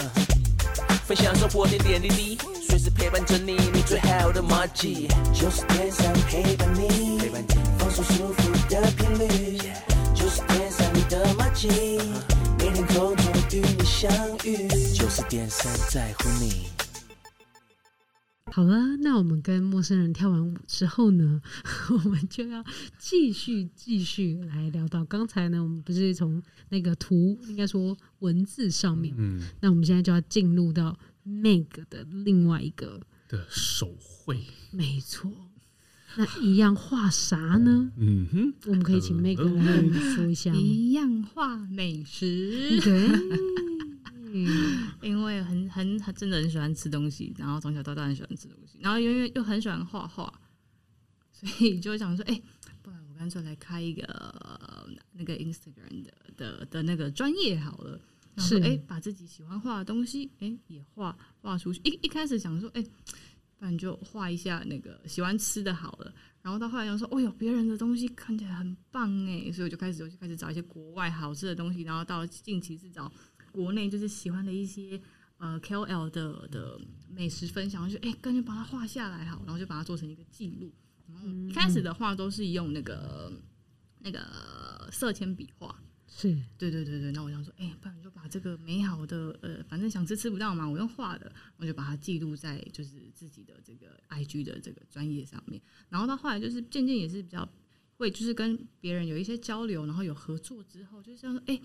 [1.05, 7.19] 分享生活点点滴滴，随时陪伴着你，你最好的麻吉，就是天上陪伴你。
[7.77, 9.57] 放松舒服的频率，
[10.15, 11.67] 就是天上你的麻吉，
[12.57, 14.09] 每天空中与你相
[14.45, 16.67] 遇，就是点上在乎你。
[18.55, 21.41] 好了，那我们跟陌生人跳完舞之后呢，
[21.91, 22.63] 我们就要
[22.97, 34.39] 继续继续来聊到刚才呢，我们不是从那个图，应该说文字上面，嗯，那我们现在就要进入到 Meg 的另外一个的手绘，
[34.71, 35.29] 没错。
[36.15, 37.91] 那一样画啥呢？
[37.97, 40.55] 嗯哼，我们可以请 Meg 来跟我们说一下。
[40.55, 43.09] 一样画美食，对，
[45.01, 50.33] 因为很很很真的很喜欢吃东西，然后从小到大很喜欢吃东西，然后因为又很喜欢画画，
[51.31, 52.43] 所以就想说，哎、欸，
[52.81, 57.99] 不然我干脆来开一个那个 Instagram 的的的那个专业好了，
[58.33, 61.79] 然后哎、欸，把自己喜欢画的东西，哎、欸，也画画出去。
[61.83, 62.91] 一一开始想说，哎、欸。
[63.57, 73.09] 不然就画一下那个喜欢吃的好了，然后到后来又说，哦哟，别人的东西看起来很棒哎，所以我就开始我就开始找一些国外好吃的东西，然后到近期是找
[73.55, 75.01] 国内就是喜欢的一些
[75.37, 76.77] 呃 KOL 的的
[77.09, 80.73] 美食分享，就哎，干脆把它画下来好，然后就把它做成一个记录。
[81.07, 83.31] 然后一开始的话都是用那个
[83.99, 85.81] 那个色铅笔画。
[86.07, 95.61] 是对对对对，那我想说，哎、欸，不然就把这个美好的，呃，反正想吃吃不到嘛，我用画的，我就把它记录在就是自己的这个 IG 的这个专业上面。
[95.89, 97.47] 然后到后来就是渐渐也是比较
[97.97, 101.61] 会，就是跟别人有一些交流，然后有合作之后，就是像哎、欸，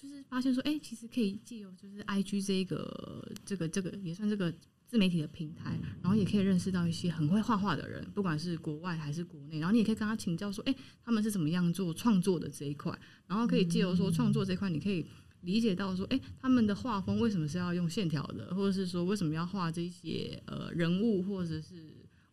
[0.00, 4.54] 就是发现说，哎、欸，其实可以借由就是 IG 这一个这个这个也算这个。
[4.90, 12.92] 自媒体的平台，然后也可以认识到一些很会画画的人，不管是国外还是国内，然后你也可以跟他请教说，哎，他们是怎么样做创作的这一块，
[13.28, 15.06] 然后可以借由说创作这一块，你可以
[15.42, 21.84] 理解到说，哎，他们的画风为什么是要用线条的，或者是说为什么要画这些呃人物或者是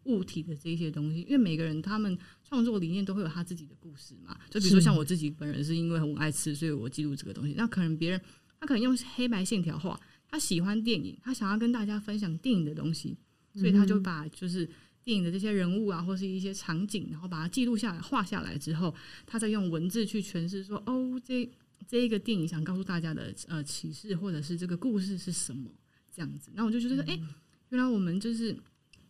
[0.08, 8.20] 物体的这些东西，因为每个人他们创作理念都会有他自己的故事嘛，就比如说像我自己本人是因为很爱吃，所以我记录这个东西，那可能别人
[8.60, 10.00] 他可能用黑白线条画。
[10.30, 13.16] 他喜欢电影，他想要跟大家分享电影的东西，
[13.56, 14.70] 所以他就把就是
[15.02, 18.94] 电影的这些人物啊，或是一些场景，然后把它记录下来、画下来之后，
[19.26, 21.50] 他再用文字去诠释说：“哦，这
[21.88, 25.72] 这一个电影想告诉大家的呃启示，或者是这个故事是什么？”
[26.14, 27.24] 这样子，那我就觉得说：“哎、欸，
[27.70, 28.54] 原来我们就是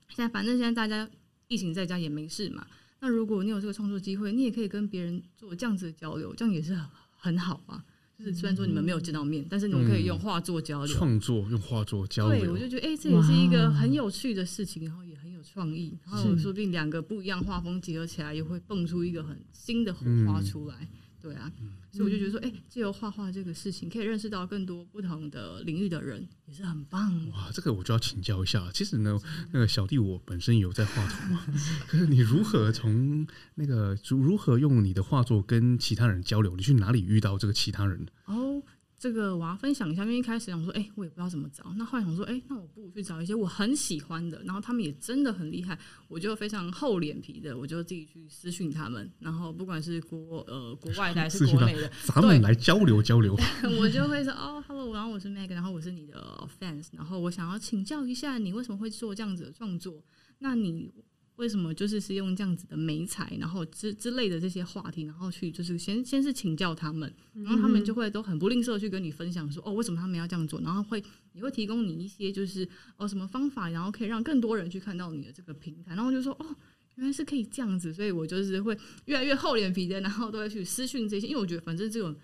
[0.10, 1.10] 现在，反正现在大家
[1.48, 2.65] 疫情在家也没事嘛。
[3.00, 7.84] 那如果你有这个创作机会，你也可以跟别人做这样子的交流，这样也是很很好啊。”
[8.17, 12.39] 就是虽然说你们没有见到面，但是你们可以用画作交流，创作用画作交流。
[12.39, 20.88] 对，我就觉得哎、欸，这也是一个很有趣的事情，然后也很有创意，然后说不定两个不一样画风结合起来，也会蹦出一个很新的火花出来。
[21.28, 21.52] 对啊，
[21.92, 27.12] 所以我就觉得说，哎、欸，借由画画这个事情，可以认识到更多不同的领域的人，也是很棒。
[27.32, 28.70] 哇，这个我就要请教一下。
[28.74, 29.20] 其实呢，
[29.52, 31.46] 那个小弟我本身有在画图嘛，
[31.86, 36.56] 可是你如何从那个如如何用你的画作跟其他人交流？
[36.56, 38.06] 你去哪里遇到这个其他人？
[38.26, 38.63] 哦。
[39.00, 41.72] 这个我要分享一下，因为一开始想说，哎，我也不知道怎么找。
[41.78, 49.08] 那后来想说，哎，那我不如去找一些我很喜欢的，然后他们也真的很厉害，我就非常厚脸皮的，我就自己去私讯他们。
[49.20, 53.38] 然后不管是国呃国外的还是国内的，咱们来交流交流。
[53.80, 60.04] 我就会说，哦，Hello，然后我是 Meg，然后我是你的 fans，然后我想要请教一下你为什么会做这样子的创作？
[60.40, 60.92] 那你。
[61.38, 71.02] 为什么就是是用这样子的媒材，然后之之类的这些话题，然后去就是先先是请教他们，然后他们就会都很不吝啬去跟你分享说，哦，为什么他们要这样做，然后会
[71.34, 76.56] 也会提供你一些就是哦什么方法，然后可以让更多人去看到你的这个平台，然后就说哦
[76.95, 82.15] 原来是可以这样子，所以我就是会越来越厚脸皮的，然后都会去私讯这些，因为我觉得反正这种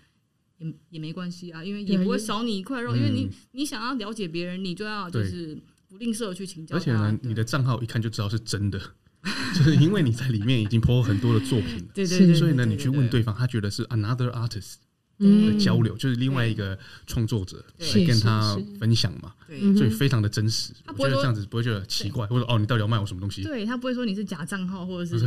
[0.58, 5.56] 也也没关系啊，因为也不会少你一块肉，因为你你想要了解别人，你就要就是
[5.86, 8.80] 不吝啬去请教，而且呢，你的账号一看就知道是真的。
[9.54, 14.74] 就是因为你在里面已经 po 很多的作品了，对对对，所以呢，你去问对方，他觉得是 another artist，
[15.18, 19.32] 的交流，就是另外一个创作者来跟他分享嘛，
[19.76, 20.72] 所以非常的真实。
[20.88, 23.42] 我觉得这样子不会觉得奇怪，或者哦，你到底要卖我什么东西？
[23.44, 25.20] 对，他不会说你是假账号，或者是你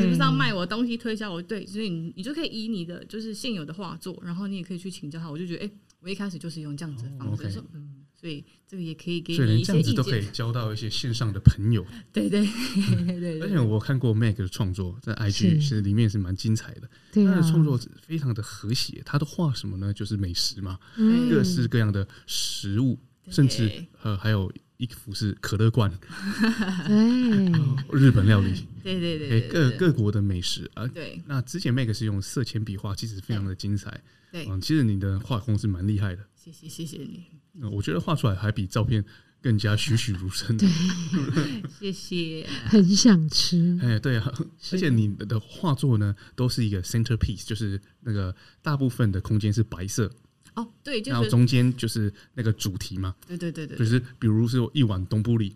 [0.00, 1.40] 是不是要卖我东西推销我？
[1.40, 5.30] 对，所以你你就可以以你的就是现有的画作，然后你也可以去请教他。
[5.30, 5.70] 我就觉得，哎，
[6.00, 8.01] 我一开始就是用这样子的方式说，嗯。
[8.22, 11.84] 所以这个也可以给你一些意见，都可以交到一些线上的朋友。
[12.12, 12.46] 对对
[13.18, 16.88] 对，而且我看过 Mac 的创作，在 IG 其实里面是蛮精彩的。
[17.14, 19.92] 他的创作非常的和谐，他的画什么呢？
[19.92, 20.78] 就是美食嘛，
[21.28, 22.96] 各式各样的食物，
[23.28, 25.90] 甚至呃还有一幅是可乐罐，
[27.92, 28.54] 日本料理，
[28.84, 30.86] 对对对，各各国的美食啊。
[30.86, 34.00] 对，那之前 Meg 是用色铅笔画，其实非常的精彩。
[34.30, 36.24] 对，嗯，其实你的画工是蛮厉害的。
[36.36, 37.24] 谢谢谢谢你。
[37.70, 39.04] 我觉得画出来还比照片
[39.40, 40.56] 更加栩栩如生。
[40.56, 40.68] 对，
[41.78, 42.46] 谢谢。
[42.66, 43.78] 很想吃。
[43.82, 44.32] 哎，对啊，
[44.72, 50.10] 而且你的画作呢，都是一个 center piece，就是那个大部分的空间是白色。
[50.54, 53.14] 哦，对，然后中间就是那个主题嘛。
[53.26, 53.76] 对对对对。
[53.76, 55.54] 就是比如说一碗东布里。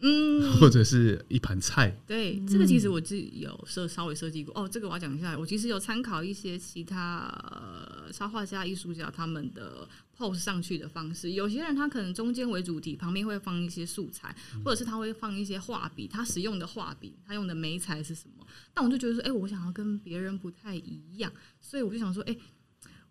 [0.00, 1.90] 嗯，或者是一盘菜。
[2.06, 4.52] 对，这个其实我自己有设稍微设计过。
[4.54, 11.32] 哦，这个我要讲一下，我其实有参考一些其他呃插画家、艺术家他们的 pose 上去的方式。
[11.32, 18.46] 有些人他可能中间为主题，旁边会放一些素材，或者是他会放一些画笔，他使用的画笔，他用的媒材是什么？
[18.74, 22.36] 但我就觉得说，哎，我想要跟别人不太一样，所以我就想说，哎，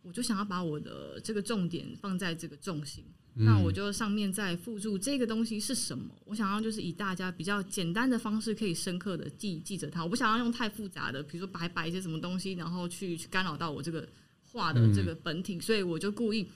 [0.03, 3.03] 我就想要把我的这个重点放在这个重心。
[3.37, 6.05] 那我就上面再附注这个东西是什么？
[6.25, 10.03] 我想要就是以大家比较简单的方式，可以深刻的记记着它。
[10.03, 14.07] 我不想要用太复杂的，比如说摆摆一些什么东西，然后去去干扰到我这个
[14.43, 16.47] 画的这个本体，所以我就故意。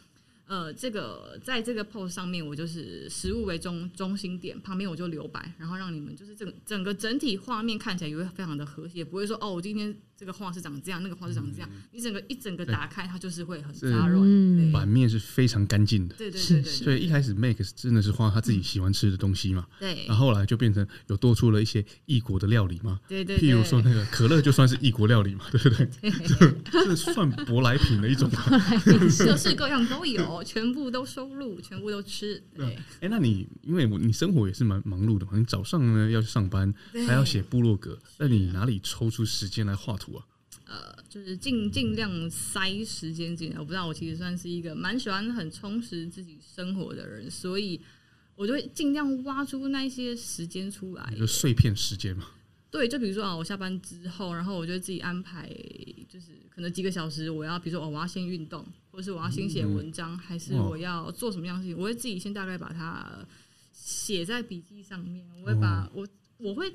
[0.50, 16.16] 呃，这个在这个 pose 上面，我就是食物为中中心点，旁边我就留白，然后让你们就是整整个整体画面看起来也会非常的和谐，不会说哦，我今天这个画是长这样，那个画是长这样，嗯、你整个一整个打开，它就是会很杂乱，版面是非常干净的。
[16.16, 25.88] 对对对对，所以一开始 Max 真的是画他自己喜欢吃的东西嘛，对，然后后来就变成有多出了一些异国的料理嘛，对对，譬如说那个可乐就算是异国料理嘛，对不对？
[26.72, 28.28] 这算舶来品的一种，
[28.84, 32.42] 各式各样都有，全部都收入全部都吃。
[32.56, 36.74] 对，哎、欸，那你因为你生活也是蛮忙碌的嘛，你早上呢要去上班，
[37.08, 40.26] 还要写部落格，那你哪里抽出时间来画图啊？
[40.66, 43.60] 呃，就是尽尽量塞时间进来。
[43.60, 47.82] 我不知道，我其实算是一个蛮喜欢很充实自己生活的人，所以
[48.36, 52.26] 我就会尽量挖出那些时间出来，就碎片时间嘛。
[52.70, 55.50] 对，就比如说啊，我下班之后，然后我就自己安排，
[56.08, 58.64] 就是可能几个小时，我要比如说哦，我要先运动，
[59.00, 63.26] 或是我要先写文章，嗯、还是我要做什么样的事情，我会自己先大概把它
[63.72, 65.26] 写在笔记上面。
[65.40, 66.70] 我会把、哦、我我会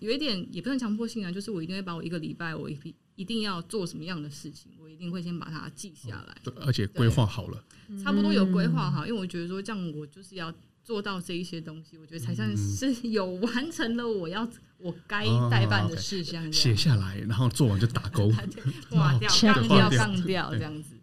[0.00, 2.74] 有一点也不算强迫性啊，就是我一定会把我一个礼拜我一
[3.18, 7.64] 一定要做什么样的事情，我一定会先把它记下来，哦、而且规划好了，
[8.02, 10.54] 差不多有规划好，因为我觉得说这样我就是要
[10.84, 14.48] 做到这一些东西，我觉得才算是有完成了我要。
[14.80, 18.30] 我该代办的事项写下来，然后做完就打勾，
[18.90, 20.94] 划掉、杠掉、杠掉这样子。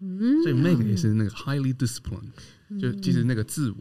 [0.44, 3.78] 所以那个也是那个 highly disciplined，就其实那个自我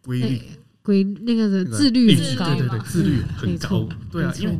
[0.00, 0.42] 规律、
[0.82, 3.88] 规那个的自律很高，对对对，自律很高。
[4.10, 4.58] 对啊，因为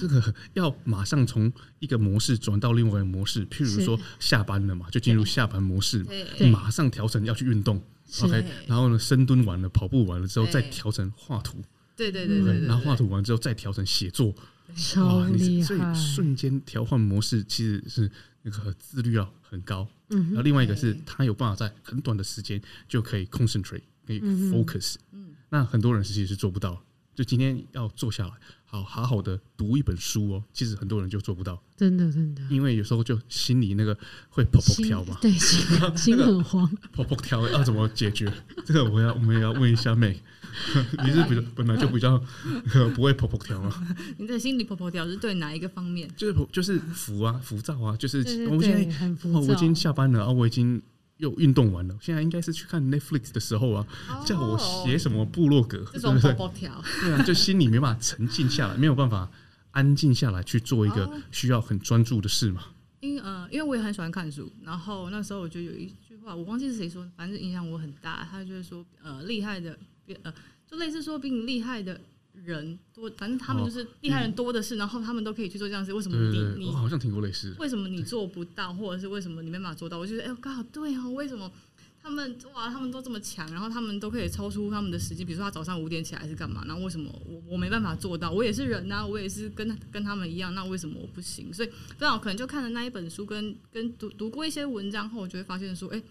[0.00, 6.06] 这个要马上从一个模式转到另外一个模式，譬如说下班了嘛，就进入下班模式，
[6.52, 7.82] 马上调成要去运动
[8.22, 11.58] ，OK，然后呢深蹲完了、跑步完了之后再调成画图。
[11.96, 14.34] 对对对对，然后画图完之后再调成写作，
[14.76, 15.66] 超厉害！
[15.66, 18.10] 所以瞬间调换模式其实是
[18.42, 19.88] 那个自律要很高。
[20.10, 24.96] 嗯，然后另外一个是他有办法在很短的时间就可以 concentrate，可以 focus。
[25.54, 26.82] 嗯，那很多人其实是做不到。
[27.14, 28.32] 就今天要坐下来，
[28.64, 31.62] 好好好的读一本书哦，其实很多人就做不到。
[31.76, 33.96] 真的真的，因为有时候就心里那个
[34.30, 35.30] 会噗噗跳嘛，对，
[35.96, 38.32] 心很慌， 噗噗跳要怎么解决？
[38.66, 40.20] 这个我要我们也要问一下妹。
[41.04, 42.16] 你是比较本来就比较
[42.96, 43.72] 不会噗噗跳吗？
[44.18, 46.08] 你在心里噗噗跳是对哪一个方面？
[46.16, 50.80] 就是就是浮啊浮躁啊，就是我现在我已经下班了啊，我已经
[51.18, 53.86] 又运动完了，现在应该是去看 Netflix 的时候啊，
[54.26, 59.30] 叫我写什么部落格，这种噗噗跳，对啊，就心里没办法沉静下来，没有办法
[59.70, 62.64] 安静下来去做一个需要很专注的事嘛。
[63.00, 69.78] 因呃，因为我也很喜欢看书，然后那时候我就有一句话，我忘记是谁说，反正影响我很大，他就是说呃，厉害的。
[70.22, 70.30] 呃，
[70.66, 71.98] 就类似说比你厉害的
[72.42, 77.54] 人多，反正他们就是厉害人多的是，然后他们都可以去做这样事，为什么你你好像听过类似？
[77.58, 79.98] 为什么你做不到，或者是为什么你没办法做到？
[79.98, 81.50] 我觉得哎，刚好对哦，为什么
[82.02, 86.62] 他们哇，他们都这么强，然后他们都可以超出他们的时间，比如说他早上五点起来是干嘛？
[86.66, 88.30] 然后为什么我我没办法做到？
[88.30, 91.52] 我也是人呐、啊，我也是跟跟他们一样，那为什么我不行？
[91.52, 96.04] 所以非常可能就看了那一本书跟，跟跟读读过一些文章后，我就会发现说，哎、欸，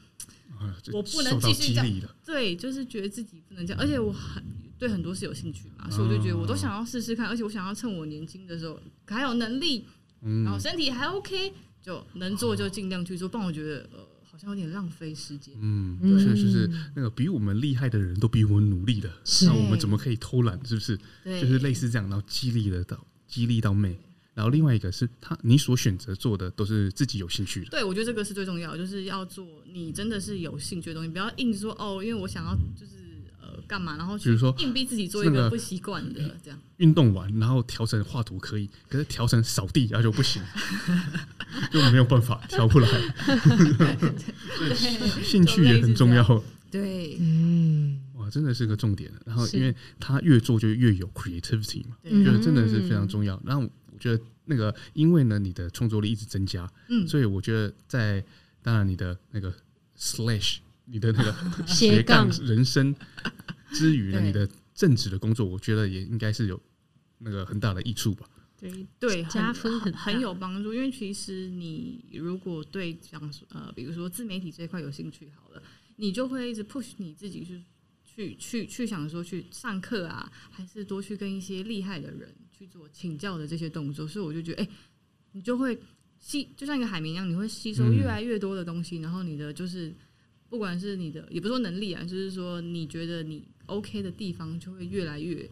[0.92, 1.88] 我不能继续这样。
[2.26, 4.44] 对，就是觉得自己不能这样，而且我很
[4.84, 9.86] 对很多事有兴趣嘛，所以我就觉得我都想要试试看，而且我想要趁我年轻的时候还有能力，
[10.44, 14.08] 然后身体还 OK，就能做就尽量去做，不然我觉得呃。
[14.34, 15.54] 好像有点浪费时间。
[15.62, 19.08] 嗯，对，就是那个比我们厉害的人都比我们努力的，
[19.44, 20.60] 那我们怎么可以偷懒？
[20.66, 21.00] 是不是？
[21.24, 23.96] 对，就是类似这样，然后激励了到激励到妹。
[24.34, 27.70] 然后另外一个是他，你所选择做的都是自己有兴趣的。
[27.70, 33.03] 对，我觉得这个是最重要，就是要做你真的是有兴趣的东西，不要硬说哦，因为我想要就是。
[33.68, 33.98] 干嘛？
[33.98, 36.60] 然后比如说硬逼自己做一个不习惯的这样。
[36.78, 40.42] 运动完，然后调成画图可以，可是调成扫地然后就不行，
[41.72, 42.90] 就没有办法调不来。
[45.24, 46.44] 兴趣也很重要。
[46.70, 49.12] 对，嗯哇，真的是个重点。
[49.26, 53.42] 然后，因为他越做就越有 creativity 嘛，觉得真的是非常重要。
[53.46, 53.62] 然后
[53.92, 58.24] 我觉得那个，因为呢，你的创作力一直增加，嗯，所以我觉得在
[58.62, 59.54] 当然你的那个
[59.98, 60.58] slash。
[60.86, 61.34] 你的那个
[61.66, 62.94] 斜杠人生
[63.74, 66.62] 之余呢，你的正职的工作，我觉得也应该是有
[67.18, 68.30] 那个很大的益处吧。
[68.60, 70.74] 对对，加分很很有帮助。
[70.74, 75.62] 因为其实你如果对讲呃，比如说自媒体这一块有兴趣，好了，
[75.98, 77.62] 你就会一直 push 你自己去
[78.04, 84.08] 去去去想说去上课啊，还是多去跟一些厉害的人去做请教的这些动作。
[84.08, 84.70] 所以我就觉得，哎，
[85.34, 85.78] 你就会
[86.20, 89.94] 吸，就像一个海绵一样，你会吸收越来越多的东西，然后你的就是。
[90.50, 95.50] 不管是你的，也不是说能力啊，就是说你觉得你 OK 的地方就会越来越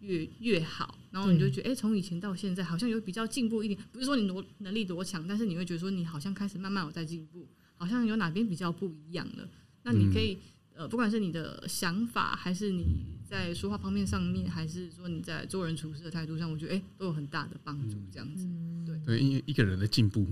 [0.00, 3.80] 越越好，然后你就觉得，哎，从以前到现在好像有比较进步一点。
[3.90, 9.48] 不是说你多能力多强，但是你会觉得说你好像开始慢慢有在进步，好像有哪边比较不一样了。
[9.82, 10.38] 那你可以，
[10.74, 12.84] 呃，不管是你的想法，还是你
[13.26, 17.96] 在说话方面上面，还是说你在做人处事的态度上，我觉得哎，都有很大的帮助。
[18.12, 18.46] 这样子，
[18.86, 20.26] 对对，因为一个人的进步，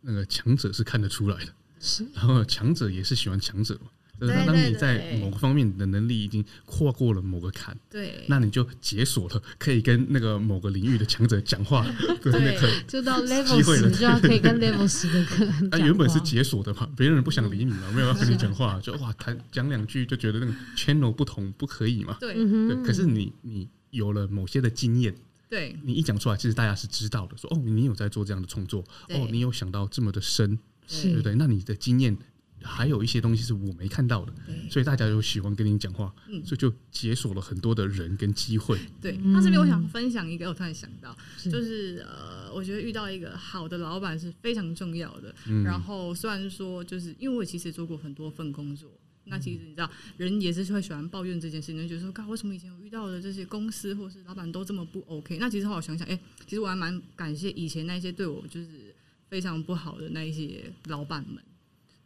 [0.00, 1.54] 那个强者是看得出来的。
[1.78, 3.90] 是然后强者也是喜欢强者嘛，
[4.26, 11.84] 就是当你在某个方面的能力已经跨过了某个坎，对，那你就解锁了可以跟那个某个领域的强者讲话
[12.22, 15.70] 的那个就到 level 十就要可以跟 level 十的客人。
[15.70, 22.76] 他原本是解锁的嘛，别人不想理你嘛，没有要跟你讲话，就哇谈讲两句就觉得那个 channel 不同不可以嘛，对，对。
[22.84, 25.12] 可是你你有了某些的经验，
[25.50, 30.56] 对，你一讲出来，其实大家是知道的，说哦，你有在做这样的创作，哦，你有想到这么的深。
[30.84, 31.34] 对不对？
[31.36, 32.14] 那你的经验
[32.62, 34.32] 还有一些东西是我没看到的，
[34.70, 36.12] 所以大家就喜欢跟你讲话，
[36.44, 38.78] 所以就解锁了很多的人跟机会。
[39.00, 45.34] 对，那这边我想分享一个，我突然想到，就是呃，我觉得遇到一个好的老板是非常重要的。
[45.64, 48.90] 然后虽然说，就是因为我其实做过很多份工作，
[49.24, 55.38] 那其实你知道，人也是会喜欢抱怨这件事情，就觉得说，靠，为什么以前我遇到的这些公司或是老板都这么不 OK？
[55.38, 58.92] 那其实后来我想想，哎，其实我还蛮感谢以前那些对我就是。
[59.32, 61.42] 非常不好的那一些老板们，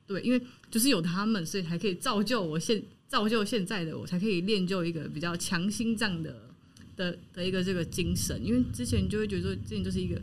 [0.07, 0.41] 对，因为
[0.71, 6.49] 就是有他们，所以才可以造就我现造就现在的我，才可以练就一个比较强心脏的
[6.97, 8.41] 的的一个这个精神。
[8.45, 10.21] 因为之前就会觉得说，之前就是一个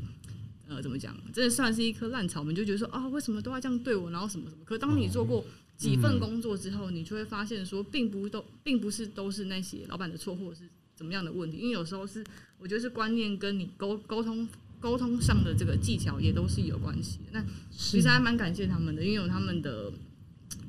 [0.69, 4.63] 呃，怎么讲，真的算是一颗烂草莓，就觉得说啊，为什么都要这样对我，然后什么什么。
[4.63, 5.43] 可当你做过
[5.75, 10.61] 几份工作之后，你就会发现说，并不都并不是都是那些老板的错，或者是
[10.95, 11.57] 怎么样的问题。
[11.57, 12.23] 因为有时候是
[12.57, 14.47] 我觉得是观念跟你沟沟通。
[14.83, 17.23] 沟通上的这个技巧也都是有关系的。
[17.31, 19.89] 那其实还蛮感谢他们的，因为有他们的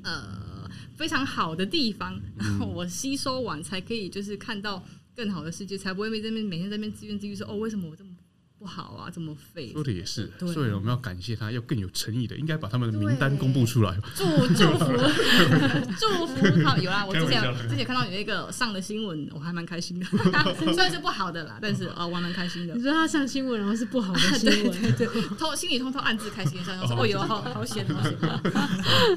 [0.03, 4.81] 呃非常好的地方，然后我吸收完才可以就是看到
[5.13, 8.04] 更好的世界，才不会被这边每天在那边自怨自艾说哦，为什么我这么。
[8.65, 9.71] 不好啊，这么废。
[9.73, 13.95] 说的也是，所以我们要感谢他，要更有诚意的，应该把他们的名单公布出来。
[14.15, 14.85] 祝祝福
[15.99, 17.05] 祝福好有啊！
[17.05, 20.05] 我之前之前看到有一个上的新闻，我还蛮开心的。
[20.57, 22.73] 虽然是不好的啦，但是啊，我还蛮开心的。
[22.73, 25.05] 你说他上新闻，然后是不好的 新闻，对，
[25.37, 28.17] 偷心里偷偷暗自开心一下，说哦哟，好好险，好险。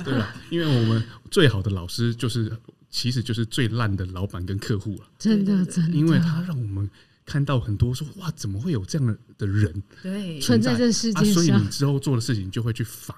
[0.04, 2.54] 对啊，因为我们最好的老师就是，
[2.90, 5.06] 其实就是最烂的老板跟客户了。
[5.18, 6.90] 真的，真的，因为他让我们。
[7.28, 11.34] 看到很多说哇，怎么会有这样的的人对存在这世界上？
[11.34, 13.14] 所以你之后做的事情就会去防，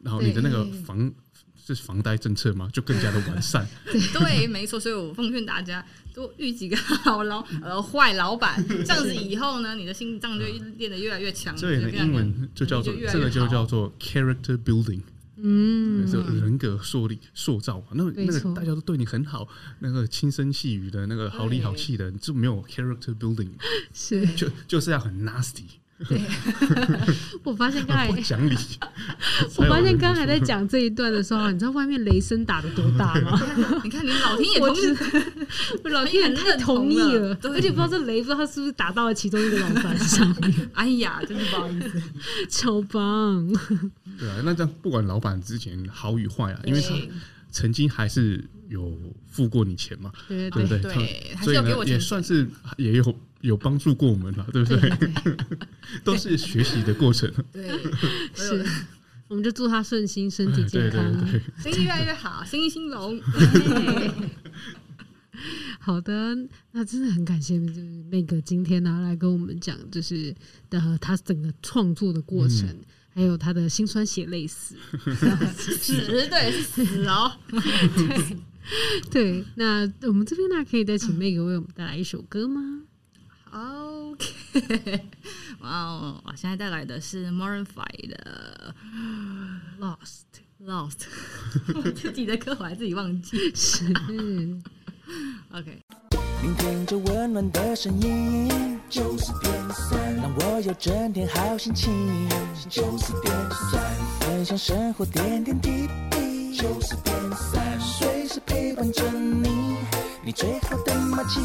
[0.00, 1.12] 然后你的那个防
[1.66, 3.66] 是防呆政策嘛，就更加的完善。
[4.14, 4.78] 对，没错。
[4.78, 5.84] 所以我奉劝大家
[6.14, 10.44] 多遇几个好老呃坏老板， 这样子以后呢，你的心脏就
[10.76, 11.56] 练得越来越强。
[11.56, 15.00] 这里的，英文就叫做这个就叫做 character building。
[15.40, 19.48] 嗯，就人格塑立塑造嘛，那那个大家都对你很好，
[19.80, 23.50] 那个轻声细语的，那个好里好气的，就没有 character building，
[23.92, 24.26] 是。
[24.34, 25.64] 就就是要很 nasty。
[27.42, 28.54] 我发现刚才不讲理，
[29.56, 33.40] 我发现刚才在讲这一段的时候，你知道外面雷声打的多大吗？
[33.82, 34.96] 你看，你老天也同意，
[35.82, 40.70] 我 老天也太同意了，而且不知道这雷，不知道他是不是打到了其中一个老板上面。
[40.74, 42.02] 哎呀，真是不好意思，
[42.48, 43.52] 超棒。
[44.18, 46.94] 对啊，那这样不管老板之前好与坏啊，因为他
[47.50, 48.96] 曾经还是有
[49.26, 54.92] 付过你钱嘛，对对对，对，所以呢也算是也有有帮助过我们了，对不对？
[56.04, 57.32] 都是学习的过程。
[57.52, 57.68] 对，
[58.34, 58.64] 是。
[59.28, 61.04] 我们就祝他顺心，身体健康，
[61.62, 63.20] 生意越来越好，生意兴隆。
[65.78, 66.34] 好的，
[66.72, 70.34] 那真的很感谢，就是那个今天呢来跟我们讲，就是
[70.70, 72.84] 的他整个创作的过程，嗯、
[73.16, 74.74] 还有他的辛酸血泪史，
[75.54, 77.30] 死对死哦。
[77.50, 78.36] 对
[79.10, 82.82] 对，那我们这边呢，可以再请那个为我们带来一首歌吗
[83.50, 85.04] ？OK，
[85.60, 88.74] 哇哦，我现在带来的是 Maroon 5的
[89.80, 90.24] Lost
[90.62, 91.06] Lost，
[91.94, 93.86] 自己的歌我还自己忘记是。
[95.52, 95.80] OK。
[96.40, 101.92] 聆听着温暖的声音，九十点三，让我有整天好心情。
[102.70, 103.82] 九十点三，
[104.20, 106.54] 分享生活点点滴滴。
[106.56, 107.67] 九十点三，随时
[108.68, 109.48] 陪伴着你，
[110.22, 111.40] 你最好的默契。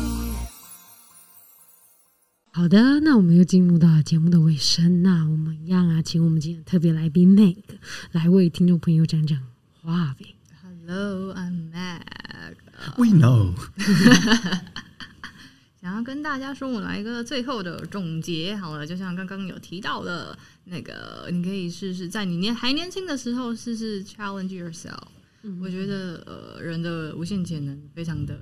[2.52, 7.56] 好的，那我们又进入到节目的尾声，那我们一样啊，请我们今天特别来宾 Meg
[8.12, 9.40] 来为听众朋友讲讲
[9.82, 10.36] 话呗。
[10.62, 12.02] Hello，I'm Meg。
[12.98, 13.54] We know。
[15.80, 18.54] 想要跟大家说，我来一个最后的总结。
[18.58, 25.08] 好了，就像刚刚有提到的，那个你可以试试在你年还年轻的时候试试 challenge yourself。
[25.62, 28.40] 我觉得呃，人的无限潜能非常的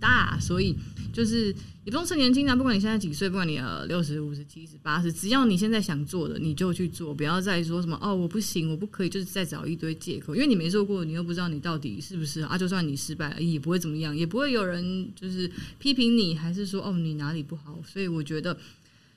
[0.00, 0.76] 大，所以
[1.12, 1.54] 就是。
[1.84, 12.56] 也不用趁年轻啊，不管你现在几岁，不管你呃六十五十七十八十，只要你现在想做的，你就去做，不要再说什么哦，我不行，我不可以，就是再找一堆借口，因为你没做过，你又不知道你到底是不是啊。
[12.56, 17.82] 就算你失败了，也不会怎么样，也不会有人就是批评你，还是说哦你哪里不好。
[17.84, 18.56] 所以我觉得，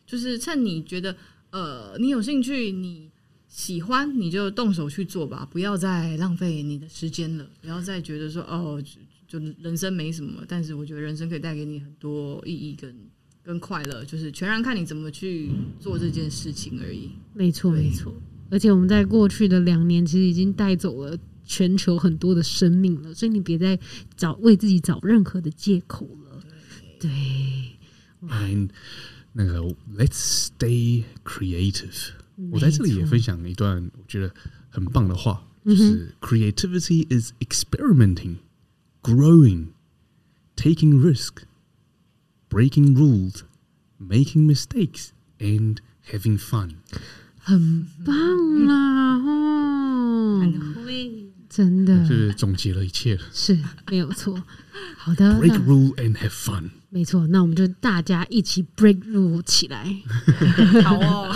[0.08, 1.16] 就是趁你觉得
[1.52, 3.12] 呃你有兴趣，你
[3.56, 8.84] 喜欢，你就动手去做吧，不要再浪费你的时间了，不要再觉得说哦。
[9.28, 12.96] 就人生没什么，但是我觉得人生可以带给你很多意义跟
[13.44, 15.50] 跟快乐，就是全然看你怎么去
[15.80, 17.10] 做这件事情而已。
[17.34, 18.14] 没错，没错。
[18.52, 23.78] 而且我们在过去的两年，其实已经带走了全球很多的生命了，所以你别再
[24.16, 26.44] 找为自己找任何的借口了。
[27.00, 27.10] 对。
[28.30, 28.70] And
[29.34, 29.62] 那个
[29.98, 32.10] ，Let's stay creative。
[32.51, 34.33] 我在这里也分享一段我觉得
[34.71, 39.69] 很棒的话，就是 Creativity is experimenting。Growing,
[40.57, 41.45] taking risk,
[42.51, 43.45] breaking rules,
[43.99, 45.79] making mistakes, and
[46.11, 46.75] having fun。
[47.39, 49.14] 很棒啦！
[51.56, 53.58] 真的，是总结了一切了，是
[53.90, 54.44] 没有错。
[54.98, 56.64] 好的，break rule and have fun。
[56.90, 59.96] 没错，那我们就大家一起 break rule 起来。
[60.84, 61.36] 好哦，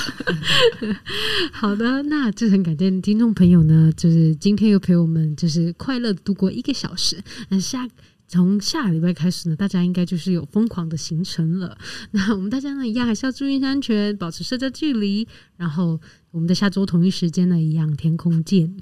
[1.53, 7.17] 好的，那就很感谢听众朋友呢，就是今天又陪我们，就是快乐度过一个小时。
[7.47, 7.87] 那下
[8.29, 11.75] 从下礼拜开始呢，大家应该就是有疯狂的行程了。
[12.11, 15.27] 那我们大家呢，一样还是要注意安全，保持社交距离。
[15.57, 15.99] 然后
[16.29, 18.77] 我们的下周同一时间呢，一样天空见。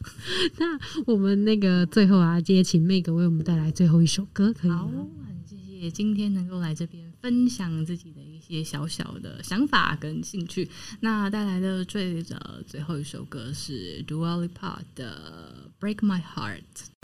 [0.60, 4.86] 那我们那个最后啊，今天请 Meg 为我们带来最后一首歌，可以吗？
[5.80, 10.68] 也今天能够来这边分享自己的一些小小的想法跟兴趣，
[11.00, 16.60] 那带来的最的最后一首歌是 Dua Lipa 的《Break My Heart》。